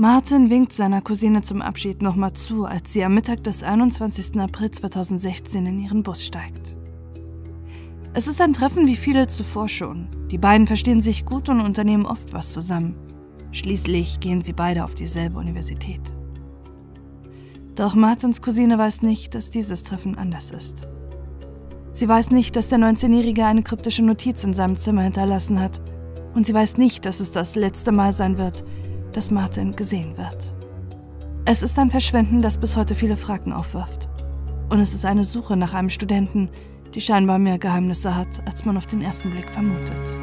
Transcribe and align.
Martin 0.00 0.48
winkt 0.48 0.72
seiner 0.72 1.02
Cousine 1.02 1.42
zum 1.42 1.60
Abschied 1.60 2.00
nochmal 2.00 2.32
zu, 2.32 2.64
als 2.64 2.90
sie 2.90 3.04
am 3.04 3.12
Mittag 3.12 3.44
des 3.44 3.62
21. 3.62 4.40
April 4.40 4.70
2016 4.70 5.66
in 5.66 5.78
ihren 5.78 6.02
Bus 6.02 6.24
steigt. 6.24 6.78
Es 8.14 8.26
ist 8.26 8.40
ein 8.40 8.54
Treffen 8.54 8.86
wie 8.86 8.96
viele 8.96 9.26
zuvor 9.26 9.68
schon. 9.68 10.08
Die 10.30 10.38
beiden 10.38 10.66
verstehen 10.66 11.02
sich 11.02 11.26
gut 11.26 11.50
und 11.50 11.60
unternehmen 11.60 12.06
oft 12.06 12.32
was 12.32 12.50
zusammen. 12.50 12.94
Schließlich 13.52 14.20
gehen 14.20 14.40
sie 14.40 14.54
beide 14.54 14.84
auf 14.84 14.94
dieselbe 14.94 15.38
Universität. 15.38 16.00
Doch 17.74 17.94
Martins 17.94 18.40
Cousine 18.40 18.78
weiß 18.78 19.02
nicht, 19.02 19.34
dass 19.34 19.50
dieses 19.50 19.84
Treffen 19.84 20.16
anders 20.16 20.50
ist. 20.50 20.88
Sie 21.92 22.08
weiß 22.08 22.30
nicht, 22.30 22.56
dass 22.56 22.70
der 22.70 22.78
19-Jährige 22.78 23.44
eine 23.44 23.62
kryptische 23.62 24.02
Notiz 24.02 24.44
in 24.44 24.54
seinem 24.54 24.78
Zimmer 24.78 25.02
hinterlassen 25.02 25.60
hat. 25.60 25.82
Und 26.34 26.46
sie 26.46 26.54
weiß 26.54 26.78
nicht, 26.78 27.04
dass 27.04 27.20
es 27.20 27.32
das 27.32 27.54
letzte 27.54 27.92
Mal 27.92 28.14
sein 28.14 28.38
wird, 28.38 28.64
dass 29.12 29.30
Martin 29.30 29.76
gesehen 29.76 30.16
wird. 30.16 30.54
Es 31.44 31.62
ist 31.62 31.78
ein 31.78 31.90
Verschwinden, 31.90 32.42
das 32.42 32.58
bis 32.58 32.76
heute 32.76 32.94
viele 32.94 33.16
Fragen 33.16 33.52
aufwirft. 33.52 34.08
Und 34.68 34.78
es 34.78 34.94
ist 34.94 35.04
eine 35.04 35.24
Suche 35.24 35.56
nach 35.56 35.74
einem 35.74 35.88
Studenten, 35.88 36.48
die 36.94 37.00
scheinbar 37.00 37.38
mehr 37.38 37.58
Geheimnisse 37.58 38.16
hat, 38.16 38.46
als 38.46 38.64
man 38.64 38.76
auf 38.76 38.86
den 38.86 39.02
ersten 39.02 39.30
Blick 39.30 39.48
vermutet. 39.50 40.18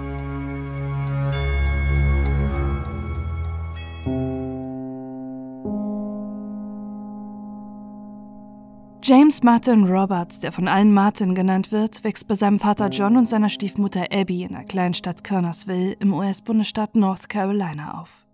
James 9.07 9.41
Martin 9.41 9.85
Roberts, 9.85 10.41
der 10.41 10.51
von 10.51 10.67
allen 10.67 10.93
Martin 10.93 11.33
genannt 11.33 11.71
wird, 11.71 12.03
wächst 12.03 12.27
bei 12.27 12.35
seinem 12.35 12.59
Vater 12.59 12.89
John 12.89 13.15
und 13.15 13.29
seiner 13.29 13.47
Stiefmutter 13.47 14.07
Abby 14.11 14.43
in 14.43 14.51
der 14.51 14.65
kleinen 14.65 14.93
Stadt 14.93 15.23
Kernersville 15.23 15.93
im 15.93 16.13
US-Bundesstaat 16.13 16.93
North 16.93 17.29
Carolina 17.29 18.01
auf. 18.01 18.26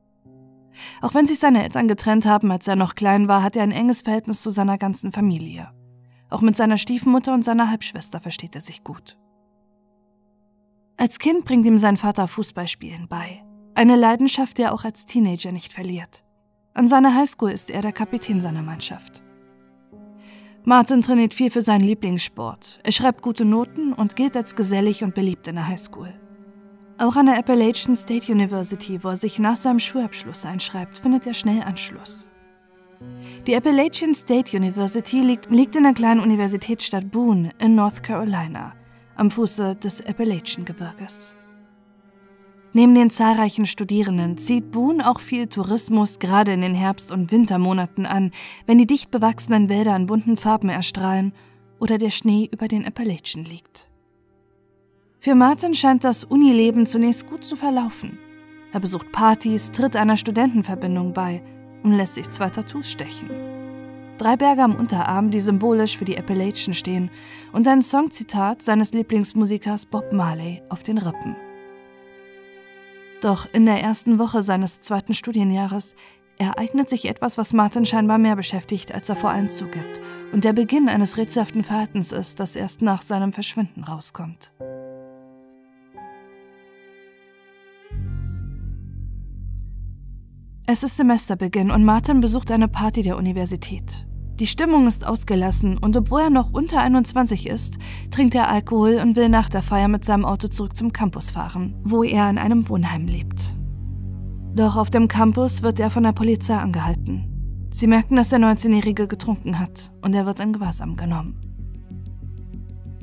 Auch 1.02 1.14
wenn 1.14 1.26
sich 1.26 1.40
seine 1.40 1.64
Eltern 1.64 1.88
getrennt 1.88 2.26
haben, 2.26 2.52
als 2.52 2.68
er 2.68 2.76
noch 2.76 2.96
klein 2.96 3.28
war, 3.28 3.44
hat 3.44 3.56
er 3.56 3.64
ein 3.64 3.72
enges 3.72 4.02
Verhältnis 4.02 4.42
zu 4.42 4.50
seiner 4.50 4.78
ganzen 4.78 5.12
Familie. 5.12 5.70
Auch 6.30 6.42
mit 6.42 6.56
seiner 6.56 6.78
Stiefmutter 6.78 7.34
und 7.34 7.46
seiner 7.46 7.70
Halbschwester 7.70 8.20
versteht 8.20 8.56
er 8.56 8.62
sich 8.62 8.84
gut. 8.84 9.18
Als 10.98 11.20
Kind 11.20 11.46
bringt 11.46 11.66
ihm 11.66 11.78
sein 11.78 11.98
Vater 11.98 12.28
Fußballspielen 12.28 13.08
bei. 13.08 13.44
Eine 13.76 13.96
Leidenschaft, 13.96 14.58
die 14.58 14.64
er 14.64 14.74
auch 14.74 14.84
als 14.84 15.06
Teenager 15.06 15.52
nicht 15.52 15.74
verliert. 15.74 16.24
An 16.74 16.88
seiner 16.88 17.16
Highschool 17.16 17.52
ist 17.52 17.70
er 17.70 17.82
der 17.82 17.92
Kapitän 17.92 18.42
seiner 18.42 18.64
Mannschaft. 18.64 19.24
Martin 20.66 21.02
trainiert 21.02 21.34
viel 21.34 21.52
für 21.52 21.62
seinen 21.62 21.84
Lieblingssport. 21.84 22.80
Er 22.84 22.92
schreibt 22.92 23.22
gute 23.22 23.44
Noten 23.44 23.92
und 23.92 24.16
gilt 24.16 24.38
als 24.38 24.56
gesellig 24.56 25.04
und 25.04 25.14
beliebt 25.14 25.48
in 25.48 25.56
der 25.56 25.68
Highschool. 25.68 26.14
Auch 27.04 27.18
an 27.18 27.26
der 27.26 27.38
Appalachian 27.38 27.98
State 27.98 28.32
University, 28.32 29.04
wo 29.04 29.10
er 29.10 29.18
sich 29.18 29.38
nach 29.38 29.58
seinem 29.58 29.80
Schulabschluss 29.80 30.46
einschreibt, 30.46 31.00
findet 31.00 31.28
er 31.28 31.34
schnell 31.34 31.62
Anschluss. 31.62 32.30
Die 33.46 33.58
Appalachian 33.58 34.16
State 34.16 34.56
University 34.56 35.20
liegt, 35.20 35.52
liegt 35.52 35.76
in 35.76 35.84
der 35.84 35.92
kleinen 35.92 36.22
Universitätsstadt 36.22 37.12
Boone 37.12 37.52
in 37.60 37.76
North 37.76 38.04
Carolina, 38.04 38.74
am 39.18 39.30
Fuße 39.32 39.76
des 39.76 40.00
Appalachian-Gebirges. 40.00 41.36
Neben 42.72 42.96
den 42.96 43.10
zahlreichen 43.10 43.66
Studierenden 43.66 44.38
zieht 44.38 44.72
Boone 44.72 45.06
auch 45.06 45.20
viel 45.20 45.48
Tourismus 45.48 46.20
gerade 46.20 46.54
in 46.54 46.62
den 46.62 46.74
Herbst- 46.74 47.12
und 47.12 47.34
Wintermonaten 47.34 48.06
an, 48.06 48.32
wenn 48.66 48.78
die 48.78 48.88
dicht 48.88 49.12
bewachsenen 49.12 49.68
Wälder 49.68 49.94
in 49.98 50.06
bunten 50.06 50.38
Farben 50.38 50.70
erstrahlen 50.70 51.34
oder 51.82 51.98
der 51.98 52.12
Schnee 52.12 52.48
über 52.50 52.70
den 52.70 52.86
Appalachian 52.86 53.44
liegt. 53.44 53.90
Für 55.24 55.36
Martin 55.36 55.74
scheint 55.74 56.04
das 56.04 56.26
Unileben 56.26 56.86
zunächst 56.86 57.28
gut 57.28 57.46
zu 57.46 57.56
verlaufen. 57.56 58.20
Er 58.74 58.82
besucht 58.82 59.10
Partys, 59.14 59.72
tritt 59.72 59.96
einer 59.96 60.18
Studentenverbindung 60.18 61.14
bei 61.14 61.42
und 61.82 61.94
lässt 61.94 62.16
sich 62.16 62.30
zwei 62.30 62.50
Tattoos 62.50 62.92
stechen. 62.92 63.30
Drei 64.18 64.36
Berge 64.36 64.64
am 64.64 64.76
Unterarm, 64.76 65.32
die 65.32 65.40
symbolisch 65.40 65.98
für 65.98 66.04
die 66.04 66.18
Appalachian 66.18 66.74
stehen, 66.74 67.10
und 67.54 67.70
ein 67.70 67.82
Songzitat 67.82 68.62
seines 68.62 68.92
Lieblingsmusikers 68.92 69.86
Bob 69.86 70.12
Marley 70.12 70.62
auf 70.68 70.84
den 70.84 70.98
Rippen. 70.98 71.38
Doch 73.22 73.48
in 73.54 73.66
der 73.66 73.82
ersten 73.82 74.20
Woche 74.20 74.42
seines 74.42 74.82
zweiten 74.82 75.14
Studienjahres 75.14 75.96
ereignet 76.38 76.90
sich 76.90 77.08
etwas, 77.08 77.38
was 77.38 77.54
Martin 77.54 77.86
scheinbar 77.86 78.18
mehr 78.18 78.36
beschäftigt, 78.36 78.94
als 78.94 79.08
er 79.08 79.16
vor 79.16 79.30
allem 79.30 79.48
zugibt, 79.48 80.02
und 80.34 80.44
der 80.44 80.52
Beginn 80.52 80.90
eines 80.90 81.16
rätselhaften 81.16 81.64
Verhaltens 81.64 82.12
ist, 82.12 82.42
das 82.42 82.58
erst 82.58 82.82
nach 82.82 83.02
seinem 83.02 83.32
Verschwinden 83.32 83.86
rauskommt. 83.86 84.52
Es 90.66 90.82
ist 90.82 90.96
Semesterbeginn 90.96 91.72
und 91.72 91.84
Martin 91.84 92.22
besucht 92.22 92.50
eine 92.50 92.70
Party 92.70 93.02
der 93.02 93.18
Universität. 93.18 94.08
Die 94.40 94.48
Stimmung 94.48 94.88
ist 94.88 95.06
ausgelassen 95.06 95.78
und 95.78 95.98
obwohl 95.98 96.22
er 96.22 96.30
noch 96.30 96.54
unter 96.54 96.80
21 96.80 97.48
ist, 97.48 97.80
trinkt 98.12 98.34
er 98.34 98.48
Alkohol 98.48 99.02
und 99.04 99.18
will 99.18 99.28
nach 99.28 99.50
der 99.50 99.62
Feier 99.62 99.90
mit 99.90 100.06
seinem 100.06 100.24
Auto 100.24 100.48
zurück 100.48 100.78
zum 100.78 100.94
Campus 100.94 101.32
fahren, 101.32 101.76
wo 101.84 102.02
er 102.02 102.30
in 102.30 102.38
einem 102.38 102.70
Wohnheim 102.70 103.08
lebt. 103.08 103.58
Doch 104.56 104.78
auf 104.78 104.90
dem 104.90 105.10
Campus 105.10 105.64
wird 105.64 105.82
er 105.82 105.90
von 105.90 106.04
der 106.04 106.14
Polizei 106.14 106.56
angehalten. 106.56 107.68
Sie 107.72 107.88
merken, 107.88 108.16
dass 108.16 108.30
der 108.30 108.40
19-Jährige 108.40 109.08
getrunken 109.08 109.60
hat 109.60 109.92
und 110.02 110.16
er 110.16 110.26
wird 110.26 110.40
in 110.40 110.54
Gewahrsam 110.54 110.96
genommen. 110.96 111.42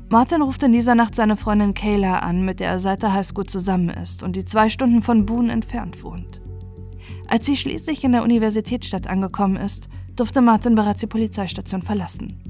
Martin 0.08 0.40
ruft 0.40 0.62
in 0.62 0.72
dieser 0.72 0.94
Nacht 0.94 1.14
seine 1.14 1.36
Freundin 1.36 1.74
Kayla 1.74 2.20
an, 2.20 2.42
mit 2.42 2.58
der 2.58 2.70
er 2.70 2.78
seit 2.78 3.02
der 3.02 3.12
Highschool 3.12 3.44
zusammen 3.44 3.90
ist 3.90 4.22
und 4.22 4.34
die 4.34 4.46
zwei 4.46 4.70
Stunden 4.70 5.02
von 5.02 5.26
Boone 5.26 5.52
entfernt 5.52 6.02
wohnt. 6.02 6.40
Als 7.30 7.46
sie 7.46 7.56
schließlich 7.56 8.02
in 8.02 8.10
der 8.10 8.24
Universitätsstadt 8.24 9.06
angekommen 9.06 9.54
ist, 9.54 9.88
durfte 10.16 10.42
Martin 10.42 10.74
bereits 10.74 11.00
die 11.00 11.06
Polizeistation 11.06 11.80
verlassen. 11.80 12.40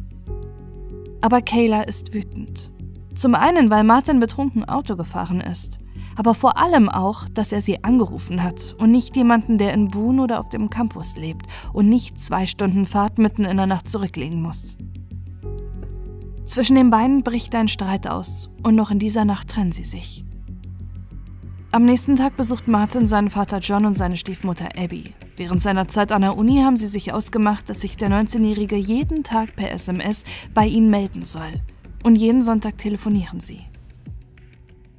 Aber 1.21 1.43
Kayla 1.43 1.83
ist 1.83 2.15
wütend. 2.15 2.73
Zum 3.15 3.35
einen, 3.35 3.69
weil 3.69 3.85
Martin 3.85 4.21
betrunken 4.21 4.65
Auto 4.65 4.97
gefahren 4.97 5.43
ist, 5.43 5.81
aber 6.17 6.35
vor 6.35 6.57
allem 6.57 6.89
auch, 6.89 7.29
dass 7.29 7.53
er 7.53 7.61
sie 7.61 7.85
angerufen 7.85 8.43
hat 8.43 8.75
und 8.79 8.91
nicht 8.91 9.17
jemanden, 9.17 9.59
der 9.59 9.75
in 9.75 9.89
Boone 9.89 10.23
oder 10.23 10.41
auf 10.41 10.49
dem 10.49 10.71
Campus 10.71 11.15
lebt 11.15 11.45
und 11.75 11.91
nicht 11.91 12.19
zwei 12.19 12.47
Stunden 12.47 12.87
Fahrt 12.87 13.19
mitten 13.19 13.45
in 13.45 13.59
der 13.59 13.67
Nacht 13.67 13.87
zurücklegen 13.87 14.41
muss. 14.41 14.79
Zwischen 16.47 16.77
den 16.77 16.89
beiden 16.91 17.23
bricht 17.23 17.55
ein 17.55 17.69
Streit 17.69 18.07
aus 18.07 18.49
und 18.63 18.77
noch 18.77 18.91
in 18.91 18.99
dieser 18.99 19.27
Nacht 19.27 19.49
trennen 19.49 19.73
sie 19.73 19.85
sich. 19.85 20.25
Am 21.73 21.85
nächsten 21.85 22.17
Tag 22.17 22.37
besucht 22.37 22.67
Martin 22.67 23.07
seinen 23.07 23.31
Vater 23.31 23.59
John 23.59 23.87
und 23.87 23.95
seine 23.95 24.17
Stiefmutter 24.17 24.71
Abby. 24.77 25.15
Während 25.37 25.63
seiner 25.63 25.87
Zeit 25.87 26.11
an 26.11 26.23
der 26.23 26.37
Uni 26.37 26.63
haben 26.63 26.77
sie 26.77 26.89
sich 26.89 27.13
ausgemacht, 27.13 27.71
dass 27.71 27.83
sich 27.83 27.97
der 27.97 28.11
19-Jährige 28.11 28.75
jeden 28.75 29.23
Tag 29.23 29.55
per 29.55 29.71
SMS 29.71 30.25
bei 30.53 30.67
ihnen 30.67 30.91
melden 30.91 31.25
soll. 31.25 31.61
Und 32.03 32.17
jeden 32.17 32.43
Sonntag 32.43 32.77
telefonieren 32.79 33.39
sie. 33.39 33.61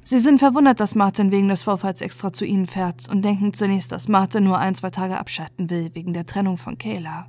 Sie 0.02 0.16
sind 0.16 0.38
verwundert, 0.38 0.80
dass 0.80 0.94
Martin 0.94 1.30
wegen 1.30 1.48
des 1.48 1.62
Vorfalls 1.62 2.00
extra 2.00 2.32
zu 2.32 2.46
ihnen 2.46 2.66
fährt 2.66 3.06
und 3.10 3.22
denken 3.22 3.52
zunächst, 3.52 3.92
dass 3.92 4.08
Martin 4.08 4.44
nur 4.44 4.56
ein, 4.56 4.74
zwei 4.74 4.88
Tage 4.88 5.18
abschalten 5.18 5.68
will 5.68 5.90
wegen 5.92 6.14
der 6.14 6.24
Trennung 6.24 6.56
von 6.56 6.78
Kayla. 6.78 7.26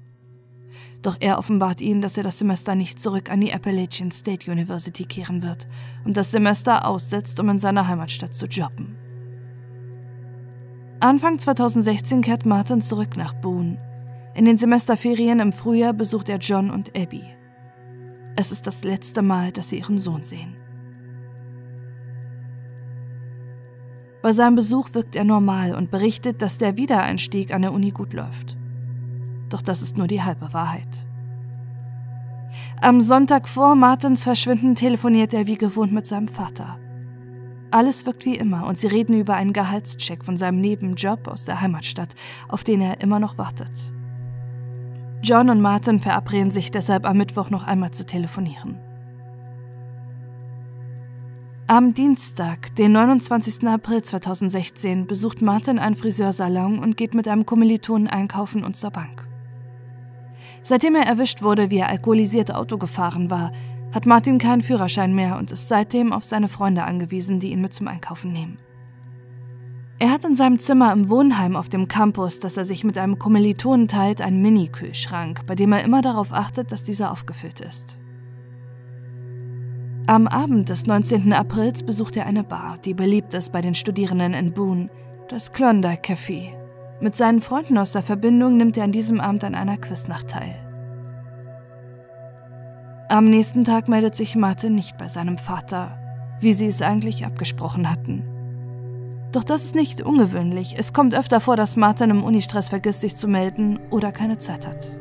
Doch 1.01 1.17
er 1.19 1.37
offenbart 1.37 1.81
ihnen, 1.81 1.99
dass 1.99 2.15
er 2.15 2.23
das 2.23 2.39
Semester 2.39 2.75
nicht 2.75 2.97
zurück 2.97 3.29
an 3.29 3.41
die 3.41 3.53
Appalachian 3.53 4.09
State 4.09 4.49
University 4.49 5.03
kehren 5.03 5.43
wird 5.43 5.67
und 6.05 6.15
das 6.15 6.31
Semester 6.31 6.87
aussetzt, 6.87 7.41
um 7.41 7.49
in 7.49 7.59
seiner 7.59 7.89
Heimatstadt 7.89 8.33
zu 8.33 8.45
jobben. 8.45 9.02
Anfang 11.03 11.37
2016 11.37 12.21
kehrt 12.21 12.45
Martin 12.45 12.79
zurück 12.79 13.17
nach 13.17 13.33
Boone. 13.33 13.77
In 14.35 14.45
den 14.45 14.55
Semesterferien 14.55 15.41
im 15.41 15.51
Frühjahr 15.51 15.91
besucht 15.91 16.29
er 16.29 16.37
John 16.37 16.71
und 16.71 16.97
Abby. 16.97 17.25
Es 18.37 18.53
ist 18.53 18.67
das 18.67 18.85
letzte 18.85 19.21
Mal, 19.21 19.51
dass 19.51 19.67
sie 19.67 19.79
ihren 19.79 19.97
Sohn 19.97 20.23
sehen. 20.23 20.55
Bei 24.21 24.31
seinem 24.31 24.55
Besuch 24.55 24.93
wirkt 24.93 25.17
er 25.17 25.25
normal 25.25 25.75
und 25.75 25.91
berichtet, 25.91 26.41
dass 26.41 26.57
der 26.57 26.77
Wiedereinstieg 26.77 27.53
an 27.53 27.63
der 27.63 27.73
Uni 27.73 27.91
gut 27.91 28.13
läuft. 28.13 28.55
Doch 29.49 29.61
das 29.61 29.81
ist 29.81 29.97
nur 29.97 30.07
die 30.07 30.21
halbe 30.21 30.53
Wahrheit. 30.53 31.06
Am 32.79 33.01
Sonntag 33.01 33.49
vor 33.49 33.75
Martins 33.75 34.23
Verschwinden 34.23 34.75
telefoniert 34.75 35.33
er 35.33 35.47
wie 35.47 35.57
gewohnt 35.57 35.91
mit 35.91 36.07
seinem 36.07 36.29
Vater. 36.29 36.79
Alles 37.73 38.05
wirkt 38.05 38.25
wie 38.25 38.35
immer 38.35 38.67
und 38.67 38.77
sie 38.77 38.85
reden 38.85 39.19
über 39.19 39.33
einen 39.33 39.51
Gehaltscheck 39.51 40.23
von 40.23 40.37
seinem 40.37 40.61
Nebenjob 40.61 41.27
aus 41.27 41.45
der 41.45 41.59
Heimatstadt, 41.59 42.13
auf 42.47 42.63
den 42.63 42.81
er 42.81 43.01
immer 43.01 43.17
noch 43.17 43.39
wartet. 43.39 43.91
John 45.23 45.49
und 45.49 45.59
Martin 45.59 45.99
verabreden 45.99 46.51
sich 46.51 46.69
deshalb 46.69 47.03
am 47.03 47.17
Mittwoch 47.17 47.49
noch 47.49 47.63
einmal 47.63 47.89
zu 47.89 48.05
telefonieren. 48.05 48.77
Am 51.65 51.95
Dienstag, 51.95 52.75
den 52.75 52.91
29. 52.91 53.67
April 53.67 54.03
2016, 54.03 55.07
besucht 55.07 55.41
Martin 55.41 55.79
einen 55.79 55.95
Friseursalon 55.95 56.77
und 56.77 56.95
geht 56.95 57.15
mit 57.15 57.27
einem 57.27 57.47
Kommilitonen 57.47 58.07
einkaufen 58.07 58.63
und 58.63 58.77
zur 58.77 58.91
Bank. 58.91 59.27
Seitdem 60.61 60.93
er 60.93 61.07
erwischt 61.07 61.41
wurde, 61.41 61.71
wie 61.71 61.79
er 61.79 61.89
alkoholisiert 61.89 62.53
Auto 62.53 62.77
gefahren 62.77 63.31
war, 63.31 63.51
hat 63.94 64.06
Martin 64.06 64.40
keinen 64.40 64.62
Führerschein 64.62 65.13
mehr 65.13 65.38
und 65.38 65.51
ist 65.51 65.69
seitdem 65.69 66.12
auf 66.12 66.24
seine 66.24 66.48
Freunde 66.48 66.84
angewiesen, 66.84 67.40
die 67.40 67.51
ihn 67.51 67.62
mit 67.62 67.74
zum 67.74 67.88
Einkaufen 67.88 68.31
nehmen. 68.31 68.57
Er 70.00 70.12
hat 70.12 70.25
in 70.25 70.36
seinem 70.36 70.57
Zimmer 70.57 70.92
im 70.92 71.10
Wohnheim 71.10 71.56
auf 71.56 71.69
dem 71.69 71.88
Campus, 71.88 72.40
das 72.40 72.57
er 72.57 72.66
sich 72.66 72.84
mit 72.84 72.98
einem 72.98 73.19
Kommilitonen 73.19 73.88
teilt, 73.88 74.22
einen 74.22 74.42
Mini-Kühlschrank, 74.42 75.45
bei 75.45 75.56
dem 75.56 75.72
er 75.72 75.84
immer 75.84 76.01
darauf 76.01 76.34
achtet, 76.34 76.72
dass 76.72 76.84
dieser 76.84 77.12
aufgefüllt 77.12 77.62
ist. 77.62 78.00
Am 80.07 80.28
Abend 80.28 80.68
des 80.68 80.86
19. 80.86 81.31
Aprils 81.31 81.84
besucht 81.84 82.18
er 82.18 82.25
eine 82.25 82.44
Bar, 82.44 82.78
die 82.84 82.94
beliebt 82.94 83.34
ist 83.34 83.54
bei 83.54 83.62
den 83.62 83.75
Studierenden 83.75 84.34
in 84.34 84.51
Boone, 84.51 84.90
das 85.30 85.54
Klondike 85.54 86.13
Café. 86.13 86.50
Mit 87.00 87.16
seinen 87.16 87.40
Freunden 87.40 87.78
aus 87.78 87.94
der 87.94 88.01
Verbindung 88.01 88.57
nimmt 88.57 88.75
er 88.75 88.84
an 88.84 88.92
diesem 88.92 89.22
Abend 89.22 89.45
an 89.45 89.56
einer 89.56 89.78
Quiznacht 89.78 90.30
teil. 90.30 90.62
Am 93.09 93.25
nächsten 93.25 93.63
Tag 93.63 93.88
meldet 93.88 94.15
sich 94.15 94.35
Martin 94.35 94.75
nicht 94.75 94.97
bei 94.97 95.07
seinem 95.07 95.38
Vater, 95.38 95.97
wie 96.39 96.53
sie 96.53 96.67
es 96.67 96.81
eigentlich 96.81 97.25
abgesprochen 97.25 97.89
hatten. 97.89 98.23
Doch 99.31 99.44
das 99.44 99.63
ist 99.63 99.75
nicht 99.75 100.01
ungewöhnlich. 100.01 100.75
Es 100.77 100.94
kommt 100.94 101.15
öfter 101.15 101.39
vor, 101.39 101.57
dass 101.57 101.75
Martin 101.75 102.11
im 102.11 102.23
Unistress 102.23 102.69
vergisst, 102.69 103.01
sich 103.01 103.15
zu 103.15 103.27
melden 103.27 103.79
oder 103.89 104.11
keine 104.11 104.38
Zeit 104.38 104.67
hat. 104.67 104.97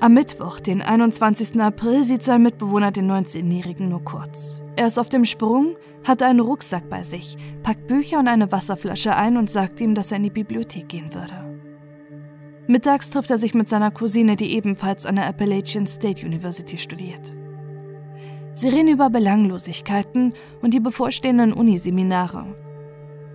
Am 0.00 0.14
Mittwoch, 0.14 0.58
den 0.58 0.82
21. 0.82 1.60
April, 1.60 2.02
sieht 2.02 2.22
sein 2.22 2.42
Mitbewohner 2.42 2.90
den 2.90 3.10
19-Jährigen 3.10 3.88
nur 3.88 4.02
kurz. 4.02 4.60
Er 4.74 4.86
ist 4.86 4.98
auf 4.98 5.08
dem 5.08 5.24
Sprung, 5.24 5.76
hat 6.06 6.22
einen 6.22 6.40
Rucksack 6.40 6.88
bei 6.88 7.02
sich, 7.02 7.36
packt 7.62 7.86
Bücher 7.86 8.18
und 8.18 8.26
eine 8.26 8.50
Wasserflasche 8.50 9.14
ein 9.14 9.36
und 9.36 9.50
sagt 9.50 9.80
ihm, 9.80 9.94
dass 9.94 10.10
er 10.10 10.16
in 10.16 10.24
die 10.24 10.30
Bibliothek 10.30 10.88
gehen 10.88 11.14
würde. 11.14 11.51
Mittags 12.68 13.10
trifft 13.10 13.30
er 13.30 13.38
sich 13.38 13.54
mit 13.54 13.68
seiner 13.68 13.90
Cousine, 13.90 14.36
die 14.36 14.52
ebenfalls 14.54 15.04
an 15.04 15.16
der 15.16 15.26
Appalachian 15.26 15.86
State 15.86 16.24
University 16.24 16.78
studiert. 16.78 17.34
Sie 18.54 18.68
reden 18.68 18.88
über 18.88 19.10
Belanglosigkeiten 19.10 20.34
und 20.60 20.74
die 20.74 20.80
bevorstehenden 20.80 21.52
Uniseminare. 21.52 22.54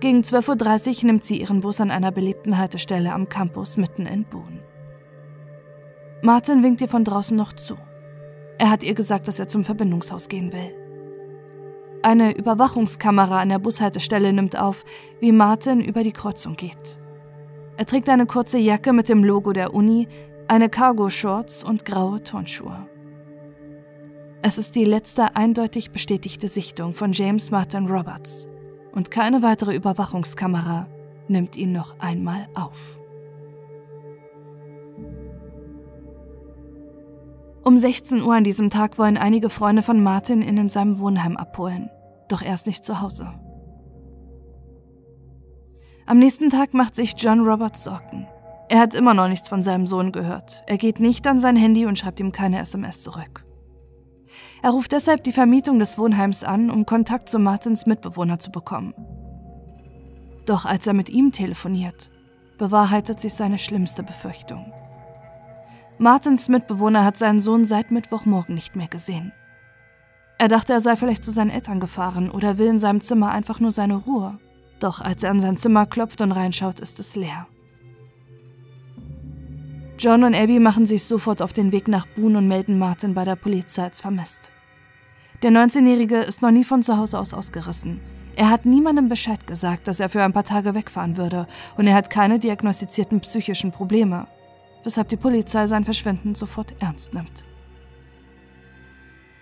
Gegen 0.00 0.20
12.30 0.20 0.98
Uhr 0.98 1.06
nimmt 1.06 1.24
sie 1.24 1.40
ihren 1.40 1.60
Bus 1.60 1.80
an 1.80 1.90
einer 1.90 2.12
beliebten 2.12 2.56
Haltestelle 2.56 3.12
am 3.12 3.28
Campus 3.28 3.76
mitten 3.76 4.06
in 4.06 4.24
Boone. 4.24 4.62
Martin 6.22 6.62
winkt 6.62 6.80
ihr 6.80 6.88
von 6.88 7.04
draußen 7.04 7.36
noch 7.36 7.52
zu. 7.52 7.74
Er 8.58 8.70
hat 8.70 8.82
ihr 8.82 8.94
gesagt, 8.94 9.28
dass 9.28 9.38
er 9.38 9.48
zum 9.48 9.64
Verbindungshaus 9.64 10.28
gehen 10.28 10.52
will. 10.52 10.74
Eine 12.02 12.36
Überwachungskamera 12.36 13.40
an 13.40 13.48
der 13.48 13.58
Bushaltestelle 13.58 14.32
nimmt 14.32 14.56
auf, 14.56 14.84
wie 15.20 15.32
Martin 15.32 15.80
über 15.80 16.04
die 16.04 16.12
Kreuzung 16.12 16.54
geht. 16.54 17.00
Er 17.78 17.86
trägt 17.86 18.08
eine 18.08 18.26
kurze 18.26 18.58
Jacke 18.58 18.92
mit 18.92 19.08
dem 19.08 19.22
Logo 19.22 19.52
der 19.52 19.72
Uni, 19.72 20.08
eine 20.48 20.68
Cargo-Shorts 20.68 21.62
und 21.62 21.84
graue 21.84 22.20
Turnschuhe. 22.20 22.88
Es 24.42 24.58
ist 24.58 24.74
die 24.74 24.84
letzte 24.84 25.36
eindeutig 25.36 25.92
bestätigte 25.92 26.48
Sichtung 26.48 26.92
von 26.92 27.12
James 27.12 27.52
Martin 27.52 27.86
Roberts 27.86 28.48
und 28.90 29.12
keine 29.12 29.42
weitere 29.42 29.76
Überwachungskamera 29.76 30.88
nimmt 31.28 31.56
ihn 31.56 31.70
noch 31.70 32.00
einmal 32.00 32.48
auf. 32.54 32.98
Um 37.62 37.78
16 37.78 38.22
Uhr 38.22 38.34
an 38.34 38.42
diesem 38.42 38.70
Tag 38.70 38.98
wollen 38.98 39.16
einige 39.16 39.50
Freunde 39.50 39.84
von 39.84 40.02
Martin 40.02 40.42
ihn 40.42 40.56
in 40.56 40.68
seinem 40.68 40.98
Wohnheim 40.98 41.36
abholen, 41.36 41.90
doch 42.26 42.42
er 42.42 42.54
ist 42.54 42.66
nicht 42.66 42.84
zu 42.84 43.00
Hause. 43.00 43.32
Am 46.08 46.18
nächsten 46.18 46.48
Tag 46.48 46.72
macht 46.72 46.94
sich 46.94 47.12
John 47.18 47.40
Roberts 47.40 47.84
Sorgen. 47.84 48.26
Er 48.70 48.80
hat 48.80 48.94
immer 48.94 49.12
noch 49.12 49.28
nichts 49.28 49.46
von 49.46 49.62
seinem 49.62 49.86
Sohn 49.86 50.10
gehört. 50.10 50.64
Er 50.66 50.78
geht 50.78 51.00
nicht 51.00 51.26
an 51.26 51.38
sein 51.38 51.54
Handy 51.54 51.84
und 51.84 51.98
schreibt 51.98 52.18
ihm 52.18 52.32
keine 52.32 52.60
SMS 52.60 53.02
zurück. 53.02 53.44
Er 54.62 54.70
ruft 54.70 54.92
deshalb 54.92 55.22
die 55.24 55.32
Vermietung 55.32 55.78
des 55.78 55.98
Wohnheims 55.98 56.44
an, 56.44 56.70
um 56.70 56.86
Kontakt 56.86 57.28
zu 57.28 57.38
Martins 57.38 57.84
Mitbewohner 57.84 58.38
zu 58.38 58.50
bekommen. 58.50 58.94
Doch 60.46 60.64
als 60.64 60.86
er 60.86 60.94
mit 60.94 61.10
ihm 61.10 61.30
telefoniert, 61.30 62.10
bewahrheitet 62.56 63.20
sich 63.20 63.34
seine 63.34 63.58
schlimmste 63.58 64.02
Befürchtung. 64.02 64.72
Martins 65.98 66.48
Mitbewohner 66.48 67.04
hat 67.04 67.18
seinen 67.18 67.38
Sohn 67.38 67.66
seit 67.66 67.90
Mittwochmorgen 67.90 68.54
nicht 68.54 68.76
mehr 68.76 68.88
gesehen. 68.88 69.34
Er 70.38 70.48
dachte, 70.48 70.72
er 70.72 70.80
sei 70.80 70.96
vielleicht 70.96 71.22
zu 71.22 71.32
seinen 71.32 71.50
Eltern 71.50 71.80
gefahren 71.80 72.30
oder 72.30 72.56
will 72.56 72.68
in 72.68 72.78
seinem 72.78 73.02
Zimmer 73.02 73.30
einfach 73.30 73.60
nur 73.60 73.72
seine 73.72 73.96
Ruhe. 73.96 74.38
Doch 74.80 75.00
als 75.00 75.22
er 75.22 75.30
an 75.30 75.40
sein 75.40 75.56
Zimmer 75.56 75.86
klopft 75.86 76.20
und 76.20 76.32
reinschaut, 76.32 76.80
ist 76.80 76.98
es 77.00 77.16
leer. 77.16 77.46
John 79.98 80.22
und 80.22 80.34
Abby 80.34 80.60
machen 80.60 80.86
sich 80.86 81.02
sofort 81.04 81.42
auf 81.42 81.52
den 81.52 81.72
Weg 81.72 81.88
nach 81.88 82.06
Boone 82.06 82.38
und 82.38 82.46
melden 82.46 82.78
Martin 82.78 83.14
bei 83.14 83.24
der 83.24 83.34
Polizei 83.34 83.82
als 83.82 84.00
vermisst. 84.00 84.52
Der 85.42 85.50
19-Jährige 85.50 86.18
ist 86.18 86.40
noch 86.40 86.52
nie 86.52 86.62
von 86.62 86.84
zu 86.84 86.96
Hause 86.96 87.18
aus 87.18 87.34
ausgerissen. 87.34 88.00
Er 88.36 88.50
hat 88.50 88.64
niemandem 88.64 89.08
Bescheid 89.08 89.44
gesagt, 89.48 89.88
dass 89.88 89.98
er 89.98 90.08
für 90.08 90.22
ein 90.22 90.32
paar 90.32 90.44
Tage 90.44 90.76
wegfahren 90.76 91.16
würde 91.16 91.48
und 91.76 91.88
er 91.88 91.94
hat 91.94 92.10
keine 92.10 92.38
diagnostizierten 92.38 93.18
psychischen 93.20 93.72
Probleme, 93.72 94.28
weshalb 94.84 95.08
die 95.08 95.16
Polizei 95.16 95.66
sein 95.66 95.84
Verschwinden 95.84 96.36
sofort 96.36 96.80
ernst 96.80 97.14
nimmt. 97.14 97.47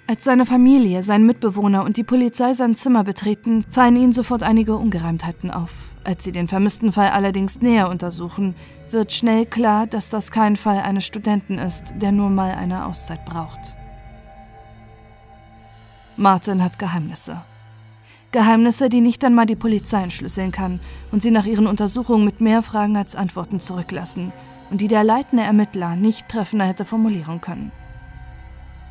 Als 0.09 0.23
seine 0.23 0.47
Familie, 0.47 1.03
sein 1.03 1.27
Mitbewohner 1.27 1.83
und 1.83 1.97
die 1.97 2.05
Polizei 2.05 2.53
sein 2.53 2.77
Zimmer 2.77 3.03
betreten, 3.03 3.65
fallen 3.73 3.97
ihnen 3.97 4.13
sofort 4.13 4.45
einige 4.45 4.77
Ungereimtheiten 4.77 5.51
auf. 5.51 5.73
Als 6.05 6.23
sie 6.23 6.31
den 6.31 6.47
vermissten 6.47 6.93
Fall 6.93 7.09
allerdings 7.09 7.61
näher 7.61 7.91
untersuchen, 7.91 8.55
wird 8.93 9.13
schnell 9.13 9.47
klar, 9.47 9.89
dass 9.89 10.09
das 10.09 10.31
kein 10.31 10.55
Fall 10.55 10.79
eines 10.79 11.05
Studenten 11.05 11.59
ist, 11.59 11.95
der 11.97 12.13
nur 12.13 12.31
mal 12.31 12.53
eine 12.53 12.87
Auszeit 12.87 13.25
braucht. 13.25 13.75
Martin 16.17 16.63
hat 16.63 16.79
Geheimnisse. 16.79 17.43
Geheimnisse, 18.31 18.89
die 18.89 19.01
nicht 19.01 19.25
einmal 19.25 19.47
die 19.47 19.57
Polizei 19.57 20.05
entschlüsseln 20.05 20.53
kann 20.53 20.79
und 21.11 21.21
sie 21.21 21.33
nach 21.33 21.47
ihren 21.47 21.67
Untersuchungen 21.67 22.25
mit 22.25 22.41
mehr 22.41 22.63
Fragen 22.63 22.97
als 22.97 23.17
Antworten 23.17 23.59
zurücklassen 23.59 24.33
und 24.71 24.81
die 24.81 24.89
der 24.89 25.03
leitende 25.03 25.43
Ermittler 25.43 25.97
nicht 25.97 26.29
treffender 26.29 26.67
hätte 26.67 26.85
formulieren 26.85 27.41
können. 27.41 27.73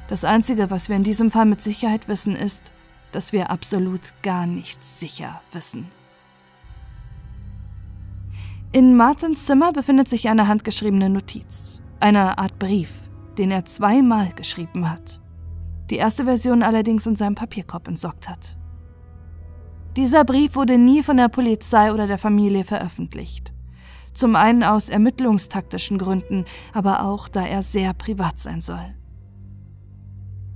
Das 0.08 0.24
Einzige, 0.24 0.70
was 0.70 0.90
wir 0.90 0.96
in 0.96 1.04
diesem 1.04 1.32
Fall 1.32 1.46
mit 1.46 1.62
Sicherheit 1.62 2.08
wissen, 2.08 2.36
ist, 2.36 2.74
dass 3.12 3.34
wir 3.34 3.50
absolut 3.50 4.14
gar 4.22 4.46
nichts 4.46 5.00
sicher 5.00 5.42
wissen. 5.52 5.88
In 8.72 8.96
Martins 8.98 9.46
Zimmer 9.46 9.72
befindet 9.72 10.10
sich 10.10 10.28
eine 10.28 10.48
handgeschriebene 10.48 11.10
Notiz, 11.10 11.80
eine 12.00 12.38
Art 12.38 12.60
Brief, 12.60 12.92
den 13.38 13.50
er 13.50 13.66
zweimal 13.66 14.34
geschrieben 14.36 14.90
hat. 14.90 15.22
Die 15.90 15.96
erste 15.96 16.26
Version 16.26 16.62
allerdings 16.62 17.08
in 17.08 17.16
seinem 17.16 17.36
Papierkorb 17.36 17.88
entsorgt 17.88 18.28
hat. 18.28 18.58
Dieser 19.96 20.26
Brief 20.26 20.56
wurde 20.56 20.78
nie 20.78 21.04
von 21.04 21.16
der 21.16 21.30
Polizei 21.30 21.94
oder 21.94 22.06
der 22.06 22.18
Familie 22.18 22.66
veröffentlicht. 22.66 23.54
Zum 24.14 24.36
einen 24.36 24.64
aus 24.64 24.90
ermittlungstaktischen 24.90 25.98
Gründen, 25.98 26.44
aber 26.74 27.06
auch 27.06 27.30
da 27.30 27.46
er 27.46 27.62
sehr 27.62 27.94
privat 27.94 28.40
sein 28.40 28.60
soll. 28.60 28.94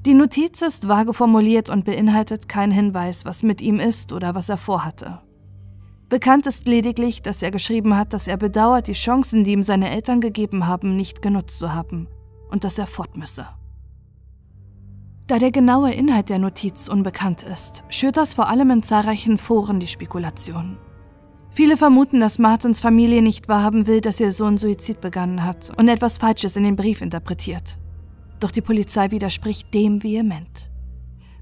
Die 0.06 0.14
Notiz 0.14 0.62
ist 0.62 0.88
vage 0.88 1.14
formuliert 1.14 1.70
und 1.70 1.84
beinhaltet 1.84 2.48
keinen 2.48 2.72
Hinweis, 2.72 3.26
was 3.26 3.44
mit 3.44 3.62
ihm 3.62 3.80
ist 3.80 4.14
oder 4.14 4.34
was 4.34 4.48
er 4.48 4.56
vorhatte. 4.56 5.20
Bekannt 6.08 6.48
ist 6.48 6.68
lediglich, 6.68 7.22
dass 7.22 7.44
er 7.44 7.52
geschrieben 7.52 7.96
hat, 7.98 8.14
dass 8.14 8.28
er 8.28 8.38
bedauert, 8.38 8.88
die 8.88 8.94
Chancen, 8.94 9.44
die 9.44 9.52
ihm 9.52 9.62
seine 9.62 9.90
Eltern 9.90 10.22
gegeben 10.22 10.68
haben, 10.68 10.96
nicht 10.96 11.22
genutzt 11.22 11.60
zu 11.60 11.74
haben 11.74 12.08
und 12.50 12.64
dass 12.64 12.78
er 12.78 12.88
fort 12.88 13.18
müsse. 13.18 13.46
Da 15.28 15.38
der 15.38 15.52
genaue 15.52 15.94
Inhalt 15.94 16.30
der 16.30 16.40
Notiz 16.40 16.88
unbekannt 16.88 17.44
ist, 17.44 17.84
schürt 17.90 18.18
das 18.18 18.34
vor 18.34 18.48
allem 18.48 18.72
in 18.72 18.82
zahlreichen 18.82 19.38
Foren 19.38 19.80
die 19.80 19.88
Spekulation. 19.88 20.78
Viele 21.52 21.78
vermuten, 21.78 22.22
dass 22.22 22.40
Martins 22.40 22.80
Familie 22.80 23.22
nicht 23.22 23.50
wahrhaben 23.50 23.86
will, 23.86 24.02
dass 24.02 24.20
ihr 24.20 24.32
Sohn 24.32 24.58
Suizid 24.58 25.02
begangen 25.02 25.44
hat 25.44 25.72
und 25.78 25.90
etwas 25.90 26.18
Falsches 26.18 26.56
in 26.56 26.64
den 26.64 26.76
Brief 26.76 27.02
interpretiert. 27.02 27.78
Doch 28.40 28.52
die 28.52 28.62
Polizei 28.62 29.12
widerspricht 29.12 29.74
dem 29.74 30.04
vehement. 30.04 30.72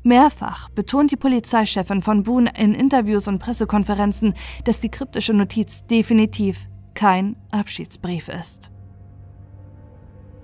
Mehrfach 0.04 0.70
betont 0.70 1.12
die 1.12 1.18
Polizeichefin 1.18 2.02
von 2.02 2.24
Boone 2.24 2.52
in 2.58 2.74
Interviews 2.74 3.28
und 3.28 3.40
Pressekonferenzen, 3.40 4.34
dass 4.64 4.80
die 4.80 4.90
kryptische 4.90 5.34
Notiz 5.34 5.86
definitiv 5.86 6.68
kein 6.94 7.36
Abschiedsbrief 7.52 8.30
ist. 8.30 8.72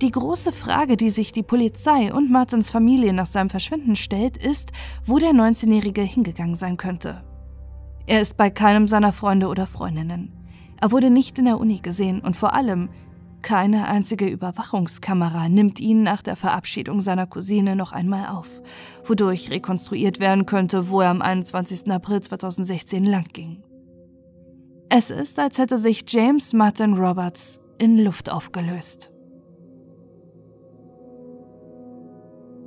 Die 0.02 0.12
große 0.12 0.52
Frage, 0.52 0.98
die 0.98 1.10
sich 1.10 1.32
die 1.32 1.44
Polizei 1.44 2.14
und 2.14 2.30
Martins 2.30 2.70
Familie 2.70 3.14
nach 3.14 3.26
seinem 3.26 3.50
Verschwinden 3.50 3.96
stellt, 3.96 4.38
ist, 4.38 4.74
wo 5.06 5.18
der 5.18 5.32
19-Jährige 5.32 6.02
hingegangen 6.02 6.56
sein 6.56 6.76
könnte. 6.76 7.24
Er 8.06 8.20
ist 8.20 8.36
bei 8.36 8.50
keinem 8.50 8.90
seiner 8.90 9.14
Freunde 9.14 9.48
oder 9.48 9.66
Freundinnen. 9.66 10.34
Er 10.82 10.92
wurde 10.92 11.10
nicht 11.10 11.40
in 11.40 11.46
der 11.46 11.58
Uni 11.58 11.80
gesehen 11.80 12.20
und 12.20 12.36
vor 12.36 12.54
allem 12.54 12.90
keine 13.44 13.88
einzige 13.88 14.28
Überwachungskamera 14.28 15.48
nimmt 15.50 15.80
ihn 15.80 16.02
nach 16.02 16.24
der 16.24 16.36
Verabschiedung 16.36 17.02
seiner 17.02 17.28
Cousine 17.28 17.76
noch 17.76 17.92
einmal 17.92 18.30
auf, 18.30 18.48
wodurch 19.06 19.52
rekonstruiert 19.52 20.20
werden 20.20 20.48
könnte, 20.48 20.90
wo 20.90 21.02
er 21.02 21.12
am 21.12 21.22
21. 21.22 21.92
April 21.92 22.22
2016 22.22 23.04
lang 23.04 23.26
ging. 23.32 23.62
Es 24.90 25.12
ist, 25.12 25.40
als 25.40 25.60
hätte 25.60 25.78
sich 25.78 26.04
James 26.08 26.54
Martin 26.54 26.94
Roberts 26.94 27.60
in 27.78 28.00
Luft 28.00 28.32
aufgelöst. 28.32 29.12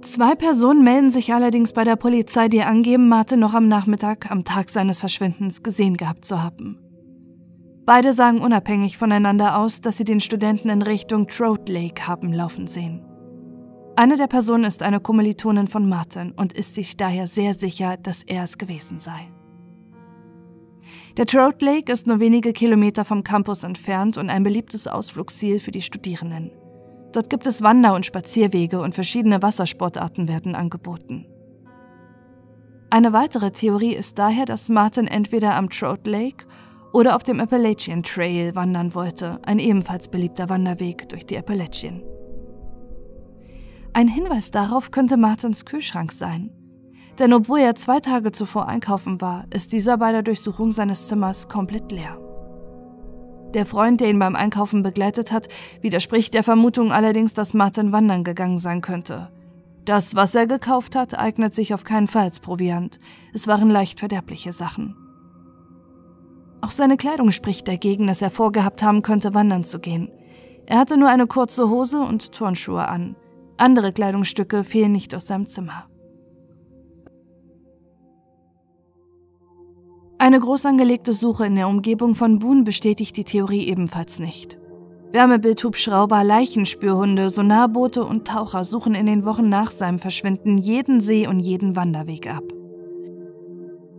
Zwei 0.02 0.36
Personen 0.36 0.84
melden 0.84 1.10
sich 1.10 1.34
allerdings 1.34 1.72
bei 1.72 1.82
der 1.82 1.96
Polizei, 1.96 2.48
die 2.48 2.62
angeben, 2.62 3.08
Martin 3.08 3.40
noch 3.40 3.54
am 3.54 3.66
Nachmittag, 3.66 4.30
am 4.30 4.44
Tag 4.44 4.70
seines 4.70 5.00
Verschwindens, 5.00 5.64
gesehen 5.64 5.96
gehabt 5.96 6.24
zu 6.24 6.40
haben. 6.40 6.85
Beide 7.86 8.12
sagen 8.12 8.40
unabhängig 8.40 8.98
voneinander 8.98 9.58
aus, 9.58 9.80
dass 9.80 9.96
sie 9.96 10.04
den 10.04 10.18
Studenten 10.18 10.68
in 10.70 10.82
Richtung 10.82 11.28
Trout 11.28 11.68
Lake 11.68 12.08
haben 12.08 12.32
laufen 12.32 12.66
sehen. 12.66 13.00
Eine 13.94 14.16
der 14.16 14.26
Personen 14.26 14.64
ist 14.64 14.82
eine 14.82 14.98
Kommilitonin 14.98 15.68
von 15.68 15.88
Martin 15.88 16.32
und 16.32 16.52
ist 16.52 16.74
sich 16.74 16.96
daher 16.96 17.28
sehr 17.28 17.54
sicher, 17.54 17.96
dass 17.96 18.24
er 18.24 18.42
es 18.42 18.58
gewesen 18.58 18.98
sei. 18.98 19.30
Der 21.16 21.26
Trout 21.26 21.60
Lake 21.60 21.90
ist 21.92 22.08
nur 22.08 22.18
wenige 22.18 22.52
Kilometer 22.52 23.04
vom 23.04 23.22
Campus 23.22 23.62
entfernt 23.62 24.18
und 24.18 24.30
ein 24.30 24.42
beliebtes 24.42 24.88
Ausflugsziel 24.88 25.60
für 25.60 25.70
die 25.70 25.80
Studierenden. 25.80 26.50
Dort 27.12 27.30
gibt 27.30 27.46
es 27.46 27.62
Wander- 27.62 27.94
und 27.94 28.04
Spazierwege 28.04 28.80
und 28.80 28.96
verschiedene 28.96 29.42
Wassersportarten 29.42 30.26
werden 30.26 30.56
angeboten. 30.56 31.26
Eine 32.90 33.12
weitere 33.12 33.52
Theorie 33.52 33.94
ist 33.94 34.18
daher, 34.18 34.44
dass 34.44 34.68
Martin 34.68 35.06
entweder 35.06 35.54
am 35.54 35.70
Trout 35.70 36.04
Lake 36.04 36.46
oder 36.96 37.14
auf 37.14 37.22
dem 37.22 37.40
Appalachian 37.40 38.02
Trail 38.02 38.54
wandern 38.54 38.94
wollte, 38.94 39.38
ein 39.44 39.58
ebenfalls 39.58 40.08
beliebter 40.08 40.48
Wanderweg 40.48 41.10
durch 41.10 41.26
die 41.26 41.36
Appalachian. 41.36 42.02
Ein 43.92 44.08
Hinweis 44.08 44.50
darauf 44.50 44.90
könnte 44.90 45.18
Martins 45.18 45.66
Kühlschrank 45.66 46.10
sein. 46.10 46.50
Denn 47.18 47.34
obwohl 47.34 47.58
er 47.58 47.74
zwei 47.74 48.00
Tage 48.00 48.32
zuvor 48.32 48.66
einkaufen 48.66 49.20
war, 49.20 49.44
ist 49.52 49.74
dieser 49.74 49.98
bei 49.98 50.10
der 50.10 50.22
Durchsuchung 50.22 50.70
seines 50.70 51.06
Zimmers 51.06 51.48
komplett 51.48 51.92
leer. 51.92 52.18
Der 53.52 53.66
Freund, 53.66 54.00
der 54.00 54.08
ihn 54.08 54.18
beim 54.18 54.34
Einkaufen 54.34 54.82
begleitet 54.82 55.32
hat, 55.32 55.48
widerspricht 55.82 56.32
der 56.32 56.44
Vermutung 56.44 56.92
allerdings, 56.92 57.34
dass 57.34 57.52
Martin 57.52 57.92
wandern 57.92 58.24
gegangen 58.24 58.56
sein 58.56 58.80
könnte. 58.80 59.30
Das, 59.84 60.14
was 60.14 60.34
er 60.34 60.46
gekauft 60.46 60.96
hat, 60.96 61.18
eignet 61.18 61.52
sich 61.52 61.74
auf 61.74 61.84
keinen 61.84 62.06
Fall 62.06 62.24
als 62.24 62.40
Proviant. 62.40 62.98
Es 63.34 63.46
waren 63.46 63.68
leicht 63.68 64.00
verderbliche 64.00 64.52
Sachen. 64.52 65.05
Auch 66.60 66.70
seine 66.70 66.96
Kleidung 66.96 67.30
spricht 67.30 67.68
dagegen, 67.68 68.06
dass 68.06 68.22
er 68.22 68.30
vorgehabt 68.30 68.82
haben 68.82 69.02
könnte, 69.02 69.34
wandern 69.34 69.64
zu 69.64 69.78
gehen. 69.78 70.10
Er 70.66 70.78
hatte 70.78 70.96
nur 70.96 71.08
eine 71.08 71.26
kurze 71.26 71.70
Hose 71.70 72.00
und 72.00 72.32
Turnschuhe 72.32 72.88
an. 72.88 73.14
Andere 73.56 73.92
Kleidungsstücke 73.92 74.64
fehlen 74.64 74.92
nicht 74.92 75.14
aus 75.14 75.26
seinem 75.26 75.46
Zimmer. 75.46 75.88
Eine 80.18 80.40
groß 80.40 80.66
angelegte 80.66 81.12
Suche 81.12 81.46
in 81.46 81.54
der 81.54 81.68
Umgebung 81.68 82.14
von 82.14 82.38
Boone 82.38 82.64
bestätigt 82.64 83.16
die 83.16 83.24
Theorie 83.24 83.68
ebenfalls 83.68 84.18
nicht. 84.18 84.58
Wärmebildhubschrauber, 85.12 86.24
Leichenspürhunde, 86.24 87.30
Sonarboote 87.30 88.04
und 88.04 88.26
Taucher 88.26 88.64
suchen 88.64 88.94
in 88.94 89.06
den 89.06 89.24
Wochen 89.24 89.48
nach 89.48 89.70
seinem 89.70 89.98
Verschwinden 89.98 90.58
jeden 90.58 91.00
See 91.00 91.28
und 91.28 91.38
jeden 91.38 91.76
Wanderweg 91.76 92.28
ab. 92.34 92.44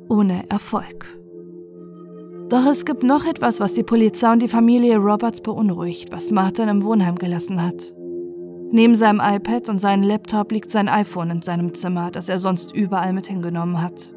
Ohne 0.10 0.50
Erfolg. 0.50 1.18
Doch 2.50 2.66
es 2.66 2.86
gibt 2.86 3.04
noch 3.04 3.26
etwas, 3.26 3.60
was 3.60 3.74
die 3.74 3.84
Polizei 3.84 4.32
und 4.32 4.42
die 4.42 4.48
Familie 4.48 4.98
Roberts 4.98 5.42
beunruhigt, 5.42 6.12
was 6.12 6.32
Martin 6.32 6.70
im 6.70 6.84
Wohnheim 6.84 7.16
gelassen 7.16 7.62
hat. 7.62 7.94
Neben 8.72 8.96
seinem 8.96 9.22
iPad 9.22 9.70
und 9.70 9.80
seinem 9.80 10.04
Laptop 10.04 10.52
liegt 10.52 10.72
sein 10.72 10.88
iPhone 10.88 11.30
in 11.30 11.42
seinem 11.42 11.74
Zimmer, 11.74 12.10
das 12.10 12.30
er 12.30 12.40
sonst 12.40 12.74
überall 12.74 13.12
mit 13.12 13.28
hingenommen 13.28 13.82
hat. 13.82 14.14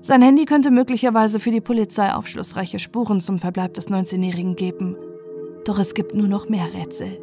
Sein 0.00 0.22
Handy 0.22 0.44
könnte 0.44 0.70
möglicherweise 0.70 1.40
für 1.40 1.50
die 1.50 1.60
Polizei 1.60 2.12
aufschlussreiche 2.12 2.78
Spuren 2.78 3.20
zum 3.20 3.38
Verbleib 3.38 3.74
des 3.74 3.88
19-Jährigen 3.88 4.56
geben. 4.56 4.96
Doch 5.64 5.78
es 5.78 5.94
gibt 5.94 6.14
nur 6.14 6.26
noch 6.26 6.48
mehr 6.48 6.72
Rätsel. 6.74 7.18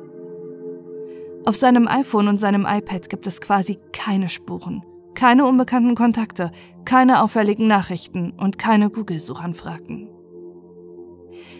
Auf 1.45 1.55
seinem 1.55 1.87
iPhone 1.87 2.27
und 2.27 2.37
seinem 2.37 2.65
iPad 2.65 3.09
gibt 3.09 3.27
es 3.27 3.41
quasi 3.41 3.79
keine 3.91 4.29
Spuren, 4.29 4.83
keine 5.15 5.45
unbekannten 5.45 5.95
Kontakte, 5.95 6.51
keine 6.85 7.21
auffälligen 7.21 7.67
Nachrichten 7.67 8.31
und 8.31 8.57
keine 8.57 8.89
Google-Suchanfragen. 8.89 10.09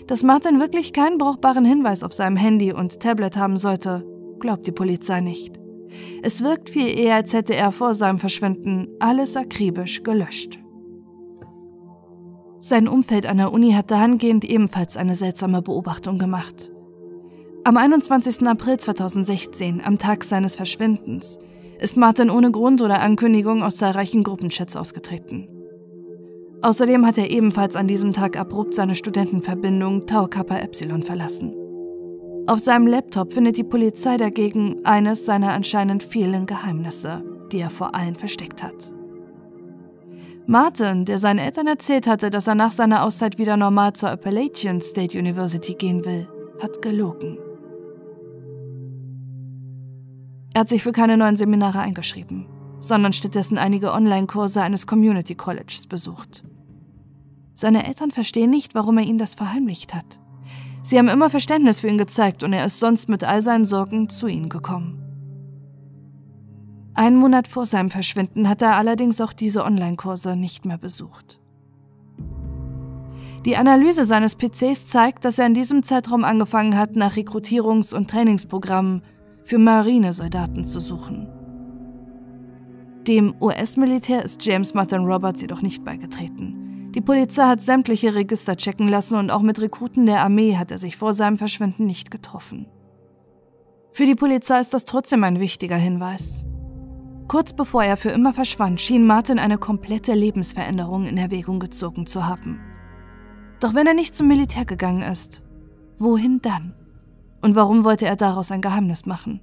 Dass 0.07 0.23
Martin 0.23 0.59
wirklich 0.59 0.93
keinen 0.93 1.17
brauchbaren 1.17 1.65
Hinweis 1.65 2.03
auf 2.03 2.13
seinem 2.13 2.35
Handy 2.35 2.73
und 2.73 2.99
Tablet 2.99 3.37
haben 3.37 3.57
sollte, 3.57 4.05
glaubt 4.39 4.65
die 4.65 4.71
Polizei 4.71 5.21
nicht. 5.21 5.59
Es 6.23 6.43
wirkt 6.43 6.69
viel 6.69 6.87
eher, 6.87 7.15
als 7.15 7.33
hätte 7.33 7.55
er 7.55 7.71
vor 7.71 7.93
seinem 7.93 8.17
Verschwinden 8.17 8.87
alles 8.99 9.37
akribisch 9.37 10.03
gelöscht. 10.03 10.59
Sein 12.59 12.87
Umfeld 12.87 13.25
an 13.25 13.37
der 13.37 13.53
Uni 13.53 13.71
hat 13.71 13.89
dahingehend 13.89 14.43
ebenfalls 14.43 14.97
eine 14.97 15.15
seltsame 15.15 15.61
Beobachtung 15.61 16.17
gemacht. 16.17 16.71
Am 17.63 17.77
21. 17.77 18.47
April 18.47 18.77
2016, 18.77 19.81
am 19.83 19.97
Tag 19.97 20.23
seines 20.23 20.55
Verschwindens, 20.55 21.39
ist 21.79 21.97
Martin 21.97 22.29
ohne 22.29 22.51
Grund 22.51 22.81
oder 22.81 23.01
Ankündigung 23.01 23.63
aus 23.63 23.77
zahlreichen 23.77 24.23
Gruppenchats 24.23 24.75
ausgetreten. 24.75 25.47
Außerdem 26.61 27.05
hat 27.05 27.17
er 27.17 27.31
ebenfalls 27.31 27.75
an 27.75 27.87
diesem 27.87 28.11
Tag 28.11 28.37
abrupt 28.37 28.73
seine 28.73 28.95
Studentenverbindung 28.95 30.05
Tau 30.05 30.27
Kappa 30.27 30.57
Epsilon 30.57 31.03
verlassen. 31.03 31.55
Auf 32.47 32.59
seinem 32.59 32.87
Laptop 32.87 33.31
findet 33.31 33.57
die 33.57 33.63
Polizei 33.63 34.17
dagegen 34.17 34.83
eines 34.83 35.25
seiner 35.25 35.53
anscheinend 35.53 36.03
vielen 36.03 36.45
Geheimnisse, 36.45 37.23
die 37.51 37.59
er 37.59 37.69
vor 37.69 37.95
allen 37.95 38.15
versteckt 38.15 38.61
hat. 38.61 38.93
Martin, 40.47 41.05
der 41.05 41.19
seinen 41.19 41.37
Eltern 41.37 41.67
erzählt 41.67 42.07
hatte, 42.07 42.29
dass 42.29 42.47
er 42.47 42.55
nach 42.55 42.71
seiner 42.71 43.03
Auszeit 43.03 43.37
wieder 43.37 43.55
normal 43.55 43.93
zur 43.93 44.09
Appalachian 44.09 44.81
State 44.81 45.17
University 45.17 45.75
gehen 45.75 46.03
will, 46.05 46.27
hat 46.59 46.81
gelogen. 46.81 47.37
Er 50.59 50.63
hat 50.63 50.67
sich 50.67 50.83
für 50.83 50.91
keine 50.91 51.15
neuen 51.15 51.37
Seminare 51.37 51.79
eingeschrieben, 51.79 52.45
sondern 52.81 53.13
stattdessen 53.13 53.57
einige 53.57 53.93
Online-Kurse 53.93 54.61
eines 54.61 54.87
Community 54.87 55.33
Colleges 55.33 55.87
besucht. 55.87 56.43
Seine 57.53 57.87
Eltern 57.87 58.11
verstehen 58.11 58.49
nicht, 58.49 58.75
warum 58.75 58.97
er 58.97 59.05
ihnen 59.05 59.19
das 59.19 59.35
verheimlicht 59.35 59.95
hat. 59.95 60.19
Sie 60.83 60.97
haben 60.97 61.07
immer 61.07 61.29
Verständnis 61.29 61.79
für 61.79 61.87
ihn 61.87 61.97
gezeigt 61.97 62.43
und 62.43 62.51
er 62.51 62.65
ist 62.65 62.81
sonst 62.81 63.07
mit 63.07 63.23
all 63.23 63.41
seinen 63.41 63.63
Sorgen 63.63 64.09
zu 64.09 64.27
ihnen 64.27 64.49
gekommen. 64.49 65.01
Einen 66.93 67.15
Monat 67.15 67.47
vor 67.47 67.65
seinem 67.65 67.89
Verschwinden 67.89 68.49
hat 68.49 68.61
er 68.61 68.75
allerdings 68.75 69.21
auch 69.21 69.31
diese 69.31 69.63
Online-Kurse 69.63 70.35
nicht 70.35 70.65
mehr 70.65 70.77
besucht. 70.77 71.39
Die 73.45 73.55
Analyse 73.55 74.03
seines 74.03 74.35
PCs 74.35 74.87
zeigt, 74.87 75.23
dass 75.23 75.39
er 75.39 75.45
in 75.45 75.53
diesem 75.53 75.83
Zeitraum 75.83 76.25
angefangen 76.25 76.77
hat, 76.77 76.97
nach 76.97 77.15
Rekrutierungs- 77.15 77.95
und 77.95 78.09
Trainingsprogrammen 78.09 79.03
für 79.49 79.57
Marinesoldaten 79.57 80.63
zu 80.63 80.79
suchen. 80.79 81.27
Dem 83.07 83.33
US-Militär 83.41 84.23
ist 84.23 84.45
James 84.45 84.75
Martin 84.75 85.05
Roberts 85.05 85.41
jedoch 85.41 85.63
nicht 85.63 85.83
beigetreten. 85.83 86.91
Die 86.93 87.01
Polizei 87.01 87.47
hat 87.47 87.59
sämtliche 87.59 88.13
Register 88.13 88.55
checken 88.55 88.87
lassen 88.87 89.17
und 89.17 89.31
auch 89.31 89.41
mit 89.41 89.59
Rekruten 89.59 90.05
der 90.05 90.21
Armee 90.21 90.55
hat 90.55 90.69
er 90.69 90.77
sich 90.77 90.97
vor 90.97 91.13
seinem 91.13 91.39
Verschwinden 91.39 91.87
nicht 91.87 92.11
getroffen. 92.11 92.67
Für 93.91 94.05
die 94.05 94.13
Polizei 94.13 94.59
ist 94.59 94.75
das 94.75 94.85
trotzdem 94.85 95.23
ein 95.23 95.39
wichtiger 95.39 95.77
Hinweis. 95.77 96.45
Kurz 97.27 97.53
bevor 97.53 97.83
er 97.83 97.97
für 97.97 98.09
immer 98.09 98.33
verschwand, 98.35 98.79
schien 98.79 99.03
Martin 99.03 99.39
eine 99.39 99.57
komplette 99.57 100.13
Lebensveränderung 100.13 101.07
in 101.07 101.17
Erwägung 101.17 101.59
gezogen 101.59 102.05
zu 102.05 102.27
haben. 102.27 102.59
Doch 103.59 103.73
wenn 103.73 103.87
er 103.87 103.95
nicht 103.95 104.15
zum 104.15 104.27
Militär 104.27 104.65
gegangen 104.65 105.01
ist, 105.01 105.41
wohin 105.97 106.39
dann? 106.39 106.75
Und 107.41 107.55
warum 107.55 107.83
wollte 107.83 108.05
er 108.05 108.15
daraus 108.15 108.51
ein 108.51 108.61
Geheimnis 108.61 109.05
machen? 109.05 109.39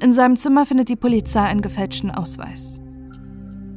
In 0.00 0.12
seinem 0.12 0.36
Zimmer 0.36 0.66
findet 0.66 0.88
die 0.88 0.96
Polizei 0.96 1.42
einen 1.42 1.62
gefälschten 1.62 2.10
Ausweis. 2.10 2.80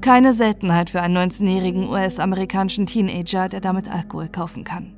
Keine 0.01 0.33
Seltenheit 0.33 0.89
für 0.89 1.01
einen 1.01 1.17
19-jährigen 1.17 1.87
US-amerikanischen 1.87 2.85
Teenager, 2.85 3.49
der 3.49 3.61
damit 3.61 3.91
Alkohol 3.91 4.27
kaufen 4.27 4.63
kann. 4.63 4.93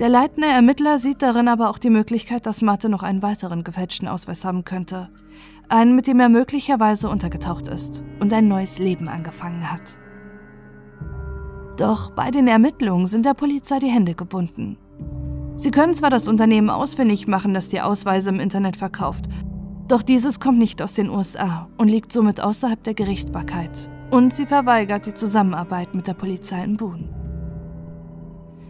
Der 0.00 0.08
leitende 0.08 0.48
Ermittler 0.48 0.98
sieht 0.98 1.22
darin 1.22 1.46
aber 1.46 1.70
auch 1.70 1.78
die 1.78 1.90
Möglichkeit, 1.90 2.46
dass 2.46 2.62
Martin 2.62 2.90
noch 2.90 3.02
einen 3.02 3.22
weiteren 3.22 3.64
gefälschten 3.64 4.08
Ausweis 4.08 4.44
haben 4.44 4.64
könnte. 4.64 5.10
Einen, 5.68 5.94
mit 5.94 6.06
dem 6.06 6.20
er 6.20 6.28
möglicherweise 6.28 7.08
untergetaucht 7.08 7.68
ist 7.68 8.02
und 8.18 8.32
ein 8.32 8.48
neues 8.48 8.78
Leben 8.78 9.08
angefangen 9.08 9.70
hat. 9.70 9.98
Doch 11.76 12.10
bei 12.10 12.30
den 12.30 12.48
Ermittlungen 12.48 13.06
sind 13.06 13.26
der 13.26 13.34
Polizei 13.34 13.78
die 13.78 13.88
Hände 13.88 14.14
gebunden. 14.14 14.78
Sie 15.60 15.70
können 15.70 15.92
zwar 15.92 16.08
das 16.08 16.26
Unternehmen 16.26 16.70
ausfindig 16.70 17.26
machen, 17.26 17.52
das 17.52 17.68
die 17.68 17.82
Ausweise 17.82 18.30
im 18.30 18.40
Internet 18.40 18.78
verkauft, 18.78 19.26
doch 19.88 20.00
dieses 20.00 20.40
kommt 20.40 20.56
nicht 20.56 20.80
aus 20.80 20.94
den 20.94 21.10
USA 21.10 21.68
und 21.76 21.88
liegt 21.88 22.12
somit 22.12 22.40
außerhalb 22.40 22.82
der 22.82 22.94
Gerichtsbarkeit. 22.94 23.90
Und 24.10 24.34
sie 24.34 24.46
verweigert 24.46 25.04
die 25.04 25.12
Zusammenarbeit 25.12 25.94
mit 25.94 26.06
der 26.06 26.14
Polizei 26.14 26.64
in 26.64 26.78
Boone. 26.78 27.10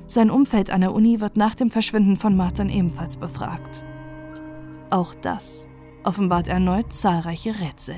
Sein 0.09 0.33
Umfeld 0.33 0.71
an 0.73 0.81
der 0.81 0.93
Uni 0.93 1.21
wird 1.21 1.37
nach 1.37 1.55
dem 1.55 1.71
Verschwinden 1.71 2.17
von 2.17 2.37
Martin 2.37 2.69
ebenfalls 2.69 3.17
befragt. 3.17 3.85
Auch 4.91 5.15
das 5.15 5.69
offenbart 6.03 6.49
erneut 6.49 6.93
zahlreiche 6.93 7.61
Rätsel. 7.61 7.95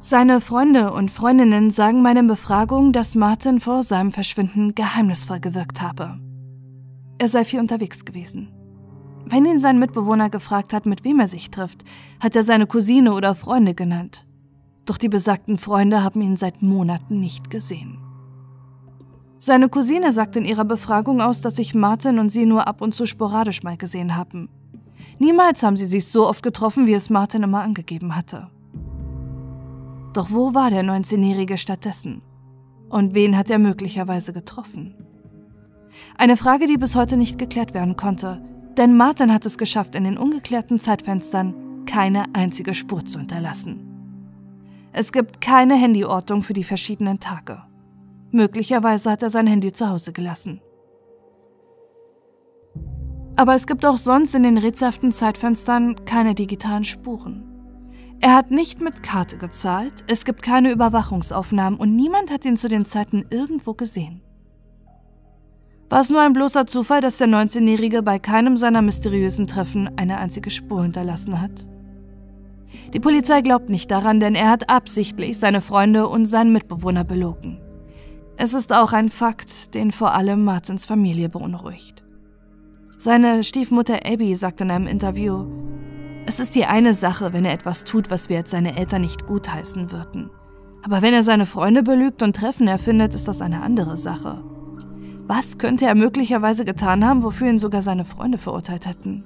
Seine 0.00 0.40
Freunde 0.40 0.92
und 0.92 1.10
Freundinnen 1.10 1.70
sagen 1.70 2.02
meinen 2.02 2.28
Befragungen, 2.28 2.92
dass 2.92 3.16
Martin 3.16 3.58
vor 3.58 3.82
seinem 3.82 4.12
Verschwinden 4.12 4.76
geheimnisvoll 4.76 5.40
gewirkt 5.40 5.82
habe. 5.82 6.20
Er 7.18 7.26
sei 7.26 7.44
viel 7.44 7.58
unterwegs 7.58 8.04
gewesen. 8.04 8.48
Wenn 9.26 9.44
ihn 9.44 9.58
sein 9.58 9.80
Mitbewohner 9.80 10.30
gefragt 10.30 10.72
hat, 10.72 10.86
mit 10.86 11.02
wem 11.02 11.18
er 11.18 11.26
sich 11.26 11.50
trifft, 11.50 11.84
hat 12.20 12.36
er 12.36 12.44
seine 12.44 12.68
Cousine 12.68 13.12
oder 13.12 13.34
Freunde 13.34 13.74
genannt. 13.74 14.24
Doch 14.86 14.98
die 14.98 15.08
besagten 15.08 15.56
Freunde 15.56 16.04
haben 16.04 16.20
ihn 16.20 16.36
seit 16.36 16.62
Monaten 16.62 17.18
nicht 17.18 17.50
gesehen. 17.50 17.98
Seine 19.40 19.68
Cousine 19.68 20.12
sagt 20.12 20.36
in 20.36 20.44
ihrer 20.44 20.64
Befragung 20.64 21.20
aus, 21.20 21.40
dass 21.40 21.56
sich 21.56 21.74
Martin 21.74 22.20
und 22.20 22.28
sie 22.28 22.46
nur 22.46 22.68
ab 22.68 22.82
und 22.82 22.94
zu 22.94 23.04
sporadisch 23.04 23.64
mal 23.64 23.76
gesehen 23.76 24.16
haben. 24.16 24.48
Niemals 25.18 25.64
haben 25.64 25.76
sie 25.76 25.86
sich 25.86 26.06
so 26.06 26.24
oft 26.28 26.44
getroffen, 26.44 26.86
wie 26.86 26.94
es 26.94 27.10
Martin 27.10 27.42
immer 27.42 27.62
angegeben 27.62 28.14
hatte. 28.14 28.48
Doch 30.12 30.30
wo 30.30 30.54
war 30.54 30.70
der 30.70 30.82
19-Jährige 30.82 31.58
stattdessen? 31.58 32.22
Und 32.88 33.14
wen 33.14 33.36
hat 33.36 33.50
er 33.50 33.58
möglicherweise 33.58 34.32
getroffen? 34.32 34.94
Eine 36.16 36.36
Frage, 36.36 36.66
die 36.66 36.76
bis 36.76 36.96
heute 36.96 37.16
nicht 37.16 37.38
geklärt 37.38 37.74
werden 37.74 37.96
konnte, 37.96 38.42
denn 38.76 38.96
Martin 38.96 39.32
hat 39.32 39.44
es 39.44 39.58
geschafft, 39.58 39.94
in 39.94 40.04
den 40.04 40.16
ungeklärten 40.16 40.78
Zeitfenstern 40.78 41.84
keine 41.84 42.24
einzige 42.34 42.74
Spur 42.74 43.04
zu 43.04 43.18
hinterlassen. 43.18 43.84
Es 44.92 45.12
gibt 45.12 45.40
keine 45.40 45.80
Handyortung 45.80 46.42
für 46.42 46.52
die 46.54 46.64
verschiedenen 46.64 47.20
Tage. 47.20 47.62
Möglicherweise 48.30 49.10
hat 49.10 49.22
er 49.22 49.30
sein 49.30 49.46
Handy 49.46 49.72
zu 49.72 49.88
Hause 49.88 50.12
gelassen. 50.12 50.60
Aber 53.36 53.54
es 53.54 53.66
gibt 53.66 53.86
auch 53.86 53.96
sonst 53.96 54.34
in 54.34 54.42
den 54.42 54.58
rätselhaften 54.58 55.12
Zeitfenstern 55.12 56.04
keine 56.04 56.34
digitalen 56.34 56.84
Spuren. 56.84 57.47
Er 58.20 58.34
hat 58.34 58.50
nicht 58.50 58.80
mit 58.80 59.02
Karte 59.02 59.36
gezahlt, 59.36 60.04
es 60.08 60.24
gibt 60.24 60.42
keine 60.42 60.72
Überwachungsaufnahmen 60.72 61.78
und 61.78 61.94
niemand 61.94 62.32
hat 62.32 62.44
ihn 62.44 62.56
zu 62.56 62.68
den 62.68 62.84
Zeiten 62.84 63.24
irgendwo 63.30 63.74
gesehen. 63.74 64.22
War 65.88 66.00
es 66.00 66.10
nur 66.10 66.20
ein 66.20 66.32
bloßer 66.32 66.66
Zufall, 66.66 67.00
dass 67.00 67.18
der 67.18 67.28
19-Jährige 67.28 68.02
bei 68.02 68.18
keinem 68.18 68.56
seiner 68.56 68.82
mysteriösen 68.82 69.46
Treffen 69.46 69.96
eine 69.96 70.18
einzige 70.18 70.50
Spur 70.50 70.82
hinterlassen 70.82 71.40
hat? 71.40 71.66
Die 72.92 73.00
Polizei 73.00 73.40
glaubt 73.40 73.70
nicht 73.70 73.90
daran, 73.90 74.20
denn 74.20 74.34
er 74.34 74.50
hat 74.50 74.68
absichtlich 74.68 75.38
seine 75.38 75.60
Freunde 75.60 76.08
und 76.08 76.26
seinen 76.26 76.52
Mitbewohner 76.52 77.04
belogen. 77.04 77.60
Es 78.36 78.52
ist 78.52 78.72
auch 78.72 78.92
ein 78.92 79.08
Fakt, 79.08 79.74
den 79.74 79.90
vor 79.90 80.12
allem 80.12 80.44
Martins 80.44 80.84
Familie 80.84 81.28
beunruhigt. 81.28 82.04
Seine 82.96 83.42
Stiefmutter 83.42 84.04
Abby 84.04 84.34
sagt 84.34 84.60
in 84.60 84.70
einem 84.70 84.86
Interview, 84.86 85.46
es 86.28 86.40
ist 86.40 86.54
die 86.54 86.66
eine 86.66 86.92
Sache, 86.92 87.32
wenn 87.32 87.46
er 87.46 87.54
etwas 87.54 87.84
tut, 87.84 88.10
was 88.10 88.28
wir 88.28 88.36
als 88.36 88.50
seine 88.50 88.76
Eltern 88.76 89.00
nicht 89.00 89.26
gutheißen 89.26 89.90
würden. 89.90 90.28
Aber 90.82 91.00
wenn 91.00 91.14
er 91.14 91.22
seine 91.22 91.46
Freunde 91.46 91.82
belügt 91.82 92.22
und 92.22 92.36
Treffen 92.36 92.68
erfindet, 92.68 93.14
ist 93.14 93.28
das 93.28 93.40
eine 93.40 93.62
andere 93.62 93.96
Sache. 93.96 94.44
Was 95.26 95.56
könnte 95.56 95.86
er 95.86 95.94
möglicherweise 95.94 96.66
getan 96.66 97.02
haben, 97.06 97.22
wofür 97.22 97.48
ihn 97.48 97.56
sogar 97.56 97.80
seine 97.80 98.04
Freunde 98.04 98.36
verurteilt 98.36 98.86
hätten? 98.86 99.24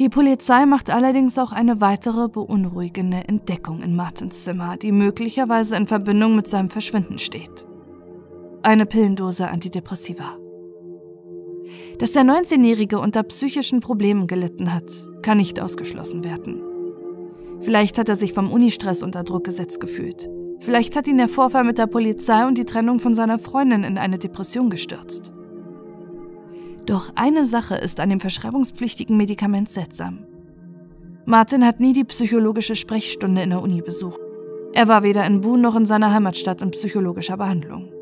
Die 0.00 0.08
Polizei 0.08 0.66
macht 0.66 0.90
allerdings 0.90 1.38
auch 1.38 1.52
eine 1.52 1.80
weitere 1.80 2.28
beunruhigende 2.28 3.28
Entdeckung 3.28 3.82
in 3.82 3.94
Martins 3.94 4.42
Zimmer, 4.42 4.76
die 4.76 4.90
möglicherweise 4.90 5.76
in 5.76 5.86
Verbindung 5.86 6.34
mit 6.34 6.48
seinem 6.48 6.68
Verschwinden 6.68 7.18
steht. 7.18 7.64
Eine 8.62 8.86
Pillendose 8.86 9.48
Antidepressiva. 9.48 10.36
Dass 11.98 12.12
der 12.12 12.22
19-Jährige 12.22 12.98
unter 12.98 13.22
psychischen 13.24 13.80
Problemen 13.80 14.26
gelitten 14.26 14.72
hat, 14.72 15.08
kann 15.22 15.38
nicht 15.38 15.60
ausgeschlossen 15.60 16.24
werden. 16.24 16.62
Vielleicht 17.60 17.98
hat 17.98 18.08
er 18.08 18.16
sich 18.16 18.32
vom 18.32 18.52
Unistress 18.52 19.02
unter 19.02 19.24
Druck 19.24 19.44
gesetzt 19.44 19.80
gefühlt. 19.80 20.28
Vielleicht 20.60 20.96
hat 20.96 21.08
ihn 21.08 21.18
der 21.18 21.28
Vorfall 21.28 21.64
mit 21.64 21.78
der 21.78 21.86
Polizei 21.86 22.46
und 22.46 22.58
die 22.58 22.64
Trennung 22.64 22.98
von 22.98 23.14
seiner 23.14 23.38
Freundin 23.38 23.84
in 23.84 23.98
eine 23.98 24.18
Depression 24.18 24.70
gestürzt. 24.70 25.32
Doch 26.86 27.10
eine 27.16 27.44
Sache 27.44 27.76
ist 27.76 28.00
an 28.00 28.10
dem 28.10 28.20
verschreibungspflichtigen 28.20 29.16
Medikament 29.16 29.68
seltsam. 29.68 30.24
Martin 31.26 31.64
hat 31.64 31.80
nie 31.80 31.92
die 31.92 32.04
psychologische 32.04 32.74
Sprechstunde 32.74 33.42
in 33.42 33.50
der 33.50 33.60
Uni 33.60 33.82
besucht. 33.82 34.20
Er 34.72 34.88
war 34.88 35.02
weder 35.02 35.26
in 35.26 35.40
Boone 35.40 35.62
noch 35.62 35.76
in 35.76 35.84
seiner 35.84 36.12
Heimatstadt 36.12 36.62
in 36.62 36.70
psychologischer 36.70 37.36
Behandlung. 37.36 37.92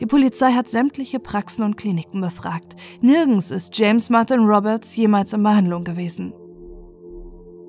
Die 0.00 0.06
Polizei 0.06 0.52
hat 0.52 0.68
sämtliche 0.68 1.20
Praxen 1.20 1.62
und 1.62 1.76
Kliniken 1.76 2.20
befragt. 2.20 2.74
Nirgends 3.00 3.50
ist 3.50 3.76
James 3.78 4.10
Martin 4.10 4.40
Roberts 4.40 4.96
jemals 4.96 5.32
in 5.32 5.42
Behandlung 5.42 5.84
gewesen. 5.84 6.32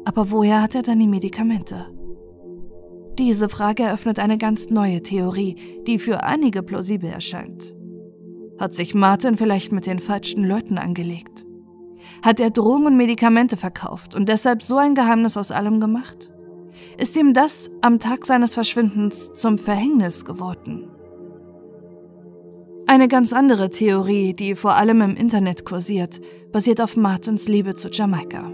Aber 0.05 0.31
woher 0.31 0.61
hat 0.61 0.75
er 0.75 0.81
dann 0.81 0.99
die 0.99 1.07
Medikamente? 1.07 1.87
Diese 3.19 3.47
Frage 3.47 3.83
eröffnet 3.83 4.19
eine 4.19 4.37
ganz 4.37 4.69
neue 4.69 5.03
Theorie, 5.03 5.55
die 5.85 5.99
für 5.99 6.23
einige 6.23 6.63
plausibel 6.63 7.09
erscheint. 7.09 7.75
Hat 8.59 8.73
sich 8.73 8.95
Martin 8.95 9.37
vielleicht 9.37 9.71
mit 9.71 9.85
den 9.85 9.99
falschen 9.99 10.43
Leuten 10.43 10.77
angelegt? 10.77 11.45
Hat 12.23 12.39
er 12.39 12.49
Drogen 12.49 12.87
und 12.87 12.97
Medikamente 12.97 13.57
verkauft 13.57 14.15
und 14.15 14.29
deshalb 14.29 14.61
so 14.61 14.77
ein 14.77 14.95
Geheimnis 14.95 15.37
aus 15.37 15.51
allem 15.51 15.79
gemacht? 15.79 16.31
Ist 16.97 17.15
ihm 17.15 17.33
das 17.33 17.69
am 17.81 17.99
Tag 17.99 18.25
seines 18.25 18.53
Verschwindens 18.53 19.31
zum 19.33 19.57
Verhängnis 19.57 20.25
geworden? 20.25 20.89
Eine 22.93 23.07
ganz 23.07 23.33
andere 23.33 23.71
Theorie, 23.71 24.33
die 24.33 24.53
vor 24.53 24.75
allem 24.75 25.01
im 25.01 25.15
Internet 25.15 25.65
kursiert, 25.65 26.21
basiert 26.51 26.79
auf 26.79 26.95
Martins 26.95 27.47
Liebe 27.47 27.73
zu 27.73 27.89
Jamaika. 27.89 28.51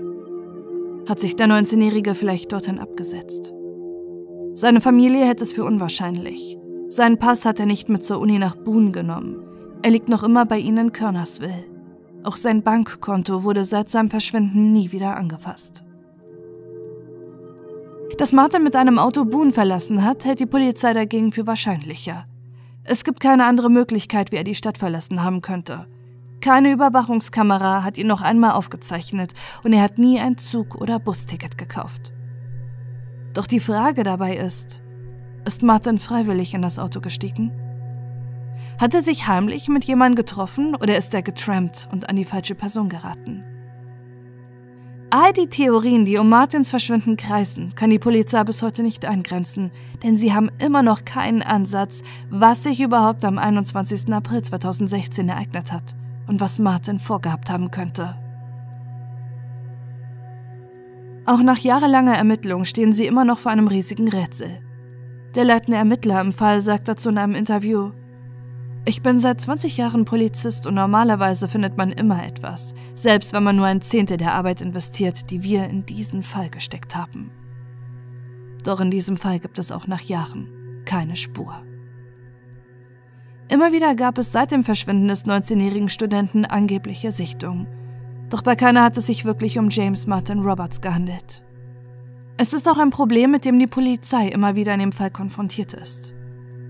Hat 1.10 1.20
sich 1.20 1.36
der 1.36 1.48
19-Jährige 1.48 2.16
vielleicht 2.16 2.54
dorthin 2.54 2.80
abgesetzt? 2.80 3.52
Seine 4.54 4.80
Familie 4.80 5.26
hält 5.26 5.42
es 5.42 5.52
für 5.52 5.66
unwahrscheinlich. 5.66 6.58
Seinen 6.88 7.20
Pass 7.20 7.44
hat 7.44 7.60
er 7.60 7.66
nicht 7.66 7.90
mit 7.90 8.06
zur 8.06 8.22
Uni 8.22 8.40
nach 8.40 8.56
Boone 8.56 8.92
genommen. 8.92 9.44
Er 9.82 9.92
liegt 9.92 10.08
noch 10.08 10.24
immer 10.24 10.46
bei 10.46 10.60
ihnen 10.60 10.88
in 10.88 10.94
Körnersville. 10.94 11.66
Auch 12.24 12.38
sein 12.38 12.64
Bankkonto 12.64 13.44
wurde 13.44 13.66
seit 13.66 13.90
seinem 13.90 14.10
Verschwinden 14.10 14.72
nie 14.72 14.94
wieder 14.94 15.18
angefasst. 15.18 15.84
Dass 18.18 18.32
Martin 18.32 18.64
mit 18.64 18.78
einem 18.78 19.00
Auto 19.00 19.26
Boone 19.26 19.52
verlassen 19.52 20.06
hat, 20.06 20.24
hält 20.24 20.40
die 20.40 20.46
Polizei 20.46 20.94
dagegen 20.94 21.34
für 21.34 21.46
wahrscheinlicher. 21.46 22.26
Es 22.92 23.04
gibt 23.04 23.20
keine 23.20 23.46
andere 23.46 23.70
Möglichkeit, 23.70 24.32
wie 24.32 24.38
er 24.38 24.44
die 24.44 24.56
Stadt 24.56 24.80
verlassen 24.80 25.22
haben 25.22 25.44
könnte. 25.44 25.86
Keine 26.42 26.72
Überwachungskamera 26.72 27.84
hat 27.84 28.00
ihn 28.00 28.08
noch 28.08 28.24
einmal 28.24 28.54
aufgezeichnet 28.54 29.34
und 29.64 29.74
er 29.74 29.84
hat 29.84 30.00
nie 30.00 30.20
ein 30.20 30.40
Zug- 30.40 30.74
oder 30.74 30.98
Busticket 30.98 31.56
gekauft. 31.56 32.14
Doch 33.36 33.46
die 33.46 33.60
Frage 33.60 34.02
dabei 34.02 34.38
ist, 34.38 34.82
ist 35.46 35.62
Martin 35.62 36.00
freiwillig 36.00 36.56
in 36.56 36.64
das 36.64 36.80
Auto 36.80 37.00
gestiegen? 37.00 37.52
Hat 38.80 38.96
er 38.96 39.02
sich 39.02 39.28
heimlich 39.28 39.68
mit 39.68 39.84
jemandem 39.84 40.16
getroffen 40.16 40.74
oder 40.74 40.98
ist 40.98 41.14
er 41.14 41.22
getrampt 41.22 41.88
und 41.92 42.10
an 42.10 42.16
die 42.16 42.26
falsche 42.26 42.56
Person 42.56 42.90
geraten? 42.90 43.44
All 45.12 45.34
die 45.34 45.48
Theorien, 45.48 46.06
die 46.06 46.20
um 46.20 46.30
Martins 46.30 46.70
Verschwinden 46.70 47.18
kreisen, 47.18 47.74
kann 47.74 47.90
die 47.90 47.98
Polizei 47.98 48.44
bis 48.44 48.62
heute 48.62 48.84
nicht 48.84 49.06
eingrenzen, 49.06 49.72
denn 50.04 50.16
sie 50.16 50.34
haben 50.34 50.52
immer 50.60 50.84
noch 50.84 51.04
keinen 51.04 51.42
Ansatz, 51.42 52.04
was 52.30 52.62
sich 52.62 52.80
überhaupt 52.80 53.26
am 53.26 53.40
21. 53.40 54.14
April 54.14 54.44
2016 54.44 55.28
ereignet 55.28 55.74
hat 55.74 55.96
und 56.28 56.40
was 56.40 56.60
Martin 56.60 57.00
vorgehabt 57.00 57.50
haben 57.50 57.72
könnte. 57.72 58.16
Auch 61.26 61.42
nach 61.42 61.58
jahrelanger 61.58 62.14
Ermittlung 62.14 62.64
stehen 62.64 62.94
sie 62.94 63.08
immer 63.08 63.26
noch 63.26 63.40
vor 63.40 63.52
einem 63.52 63.68
riesigen 63.68 64.10
Rätsel. 64.10 64.62
Der 65.34 65.44
leitende 65.44 65.78
Ermittler 65.78 66.22
im 66.22 66.32
Fall 66.32 66.62
sagt 66.62 66.88
dazu 66.88 67.10
in 67.10 67.18
einem 67.18 67.34
Interview, 67.34 67.92
ich 68.90 69.04
bin 69.04 69.20
seit 69.20 69.40
20 69.40 69.78
Jahren 69.78 70.04
Polizist 70.04 70.66
und 70.66 70.74
normalerweise 70.74 71.48
findet 71.48 71.78
man 71.78 71.92
immer 71.92 72.26
etwas, 72.26 72.74
selbst 72.96 73.34
wenn 73.34 73.44
man 73.44 73.56
nur 73.56 73.68
ein 73.68 73.82
Zehntel 73.82 74.18
der 74.18 74.34
Arbeit 74.34 74.62
investiert, 74.62 75.30
die 75.30 75.44
wir 75.44 75.66
in 75.66 75.86
diesen 75.86 76.24
Fall 76.24 76.50
gesteckt 76.50 76.96
haben. 76.96 77.30
Doch 78.64 78.82
in 78.82 78.90
diesem 78.90 79.16
Fall 79.16 79.38
gibt 79.38 79.60
es 79.60 79.72
auch 79.72 79.86
nach 79.86 80.02
Jahren 80.02 80.82
keine 80.86 81.16
Spur. 81.16 81.62
Immer 83.48 83.72
wieder 83.72 83.94
gab 83.94 84.18
es 84.18 84.32
seit 84.32 84.50
dem 84.50 84.64
Verschwinden 84.64 85.08
des 85.08 85.26
19-jährigen 85.26 85.90
Studenten 85.90 86.46
angebliche 86.46 87.12
Sichtungen, 87.12 87.68
doch 88.32 88.42
bei 88.42 88.56
keiner 88.56 88.84
hat 88.84 88.98
es 88.98 89.06
sich 89.06 89.24
wirklich 89.24 89.60
um 89.60 89.70
James 89.70 90.08
Martin 90.08 90.40
Roberts 90.40 90.82
gehandelt. 90.82 91.44
Es 92.38 92.54
ist 92.54 92.68
auch 92.68 92.80
ein 92.80 92.90
Problem, 92.90 93.30
mit 93.30 93.46
dem 93.46 93.60
die 93.60 93.68
Polizei 93.68 94.30
immer 94.30 94.56
wieder 94.56 94.74
in 94.74 94.80
dem 94.80 94.92
Fall 94.94 95.12
konfrontiert 95.12 95.74
ist. 95.74 96.16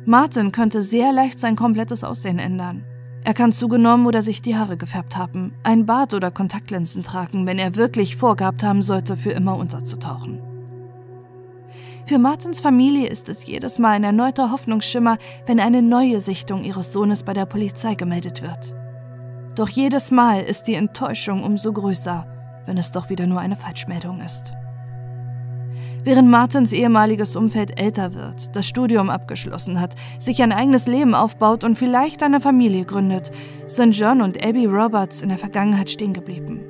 Martin 0.10 0.52
könnte 0.52 0.82
sehr 0.82 1.14
leicht 1.14 1.40
sein 1.40 1.56
komplettes 1.56 2.04
Aussehen 2.04 2.40
ändern. 2.40 2.84
Er 3.24 3.36
kann 3.36 3.52
zugenommen 3.52 4.08
oder 4.08 4.24
sich 4.24 4.42
die 4.42 4.58
Haare 4.58 4.76
gefärbt 4.76 5.16
haben, 5.16 5.54
ein 5.62 5.86
Bart 5.86 6.16
oder 6.16 6.32
Kontaktlinsen 6.32 7.04
tragen, 7.04 7.46
wenn 7.46 7.60
er 7.60 7.76
wirklich 7.76 8.16
vorgehabt 8.16 8.64
haben 8.64 8.82
sollte, 8.82 9.18
für 9.18 9.30
immer 9.30 9.56
unterzutauchen. 9.56 10.42
Für 12.08 12.18
Martins 12.18 12.60
Familie 12.60 13.08
ist 13.08 13.30
es 13.30 13.46
jedes 13.46 13.78
Mal 13.78 13.92
ein 13.92 14.04
erneuter 14.04 14.50
Hoffnungsschimmer, 14.50 15.20
wenn 15.46 15.60
eine 15.60 15.84
neue 15.84 16.22
Sichtung 16.22 16.64
ihres 16.64 16.92
Sohnes 16.92 17.22
bei 17.22 17.36
der 17.36 17.46
Polizei 17.46 17.94
gemeldet 17.94 18.42
wird. 18.42 18.74
Doch 19.54 19.70
jedes 19.70 20.10
Mal 20.10 20.42
ist 20.42 20.64
die 20.64 20.74
Enttäuschung 20.74 21.44
umso 21.44 21.72
größer, 21.72 22.26
wenn 22.66 22.80
es 22.80 22.92
doch 22.92 23.12
wieder 23.12 23.28
nur 23.28 23.42
eine 23.42 23.56
Falschmeldung 23.56 24.22
ist. 24.22 24.56
Während 26.04 26.30
Martins 26.30 26.72
ehemaliges 26.72 27.36
Umfeld 27.36 27.80
älter 27.80 28.14
wird, 28.14 28.56
das 28.56 28.66
Studium 28.68 29.10
abgeschlossen 29.10 29.82
hat, 29.82 29.96
sich 30.18 30.42
ein 30.42 30.54
eigenes 30.54 30.88
Leben 30.88 31.14
aufbaut 31.14 31.64
und 31.66 31.78
vielleicht 31.78 32.24
eine 32.24 32.40
Familie 32.40 32.86
gründet, 32.86 33.32
sind 33.68 33.98
John 33.98 34.22
und 34.22 34.44
Abby 34.44 34.66
Roberts 34.66 35.22
in 35.22 35.30
der 35.30 35.38
Vergangenheit 35.38 35.90
stehen 35.90 36.14
geblieben. 36.14 36.62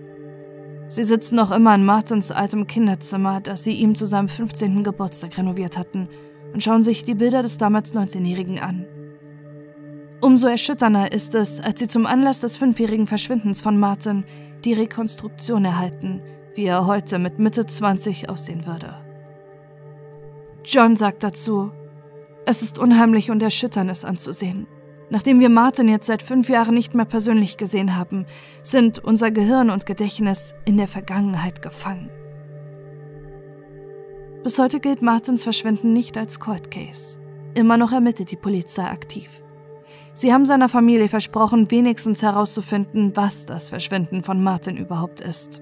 Sie 0.88 1.04
sitzen 1.04 1.36
noch 1.36 1.52
immer 1.52 1.76
in 1.76 1.86
Martins 1.86 2.32
altem 2.32 2.66
Kinderzimmer, 2.66 3.42
das 3.42 3.64
sie 3.64 3.74
ihm 3.74 3.94
zu 3.94 4.08
seinem 4.08 4.30
15. 4.30 4.84
Geburtstag 4.84 5.38
renoviert 5.38 5.78
hatten, 5.78 6.10
und 6.52 6.64
schauen 6.64 6.82
sich 6.82 7.04
die 7.04 7.14
Bilder 7.14 7.44
des 7.44 7.60
damals 7.60 7.94
19-Jährigen 7.94 8.58
an. 8.58 8.88
Umso 10.20 10.48
erschütternder 10.48 11.12
ist 11.12 11.36
es, 11.36 11.62
als 11.62 11.80
sie 11.80 11.88
zum 11.88 12.08
Anlass 12.08 12.42
des 12.42 12.58
fünfjährigen 12.58 13.06
Verschwindens 13.06 13.62
von 13.62 13.80
Martin 13.80 14.26
die 14.66 14.74
Rekonstruktion 14.74 15.64
erhalten, 15.64 16.22
wie 16.56 16.66
er 16.66 16.88
heute 16.88 17.20
mit 17.20 17.38
Mitte 17.38 17.68
20 17.68 18.30
aussehen 18.30 18.66
würde. 18.66 19.09
John 20.64 20.96
sagt 20.96 21.24
dazu, 21.24 21.72
es 22.46 22.62
ist 22.62 22.80
unheimlich 22.80 23.32
und 23.32 23.44
erschütternd, 23.44 23.92
es 23.92 24.06
anzusehen. 24.06 24.68
Nachdem 25.12 25.40
wir 25.40 25.50
Martin 25.50 25.88
jetzt 25.88 26.06
seit 26.06 26.22
fünf 26.22 26.50
Jahren 26.50 26.76
nicht 26.76 26.94
mehr 26.94 27.06
persönlich 27.06 27.58
gesehen 27.58 27.96
haben, 27.96 28.26
sind 28.62 29.00
unser 29.00 29.32
Gehirn 29.32 29.70
und 29.70 29.86
Gedächtnis 29.86 30.54
in 30.66 30.78
der 30.78 30.88
Vergangenheit 30.88 31.62
gefangen. 31.62 32.10
Bis 34.44 34.58
heute 34.58 34.80
gilt 34.80 35.02
Martins 35.02 35.44
Verschwinden 35.44 35.94
nicht 35.94 36.18
als 36.18 36.40
Cold 36.40 36.72
Case. 36.72 37.20
Immer 37.56 37.78
noch 37.78 37.92
ermittelt 37.92 38.32
die 38.32 38.36
Polizei 38.36 38.86
aktiv. 38.86 39.30
Sie 40.14 40.34
haben 40.34 40.46
seiner 40.46 40.70
Familie 40.70 41.08
versprochen, 41.08 41.70
wenigstens 41.72 42.24
herauszufinden, 42.24 43.16
was 43.16 43.46
das 43.46 43.70
Verschwinden 43.70 44.24
von 44.24 44.44
Martin 44.44 44.78
überhaupt 44.78 45.22
ist. 45.22 45.62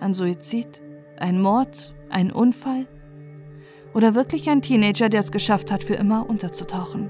Ein 0.00 0.14
Suizid? 0.14 0.82
Ein 1.18 1.40
Mord? 1.40 1.94
Ein 2.08 2.32
Unfall? 2.32 2.86
Oder 3.94 4.14
wirklich 4.14 4.48
ein 4.50 4.62
Teenager, 4.62 5.08
der 5.08 5.20
es 5.20 5.32
geschafft 5.32 5.72
hat, 5.72 5.84
für 5.84 5.94
immer 5.94 6.28
unterzutauchen? 6.28 7.08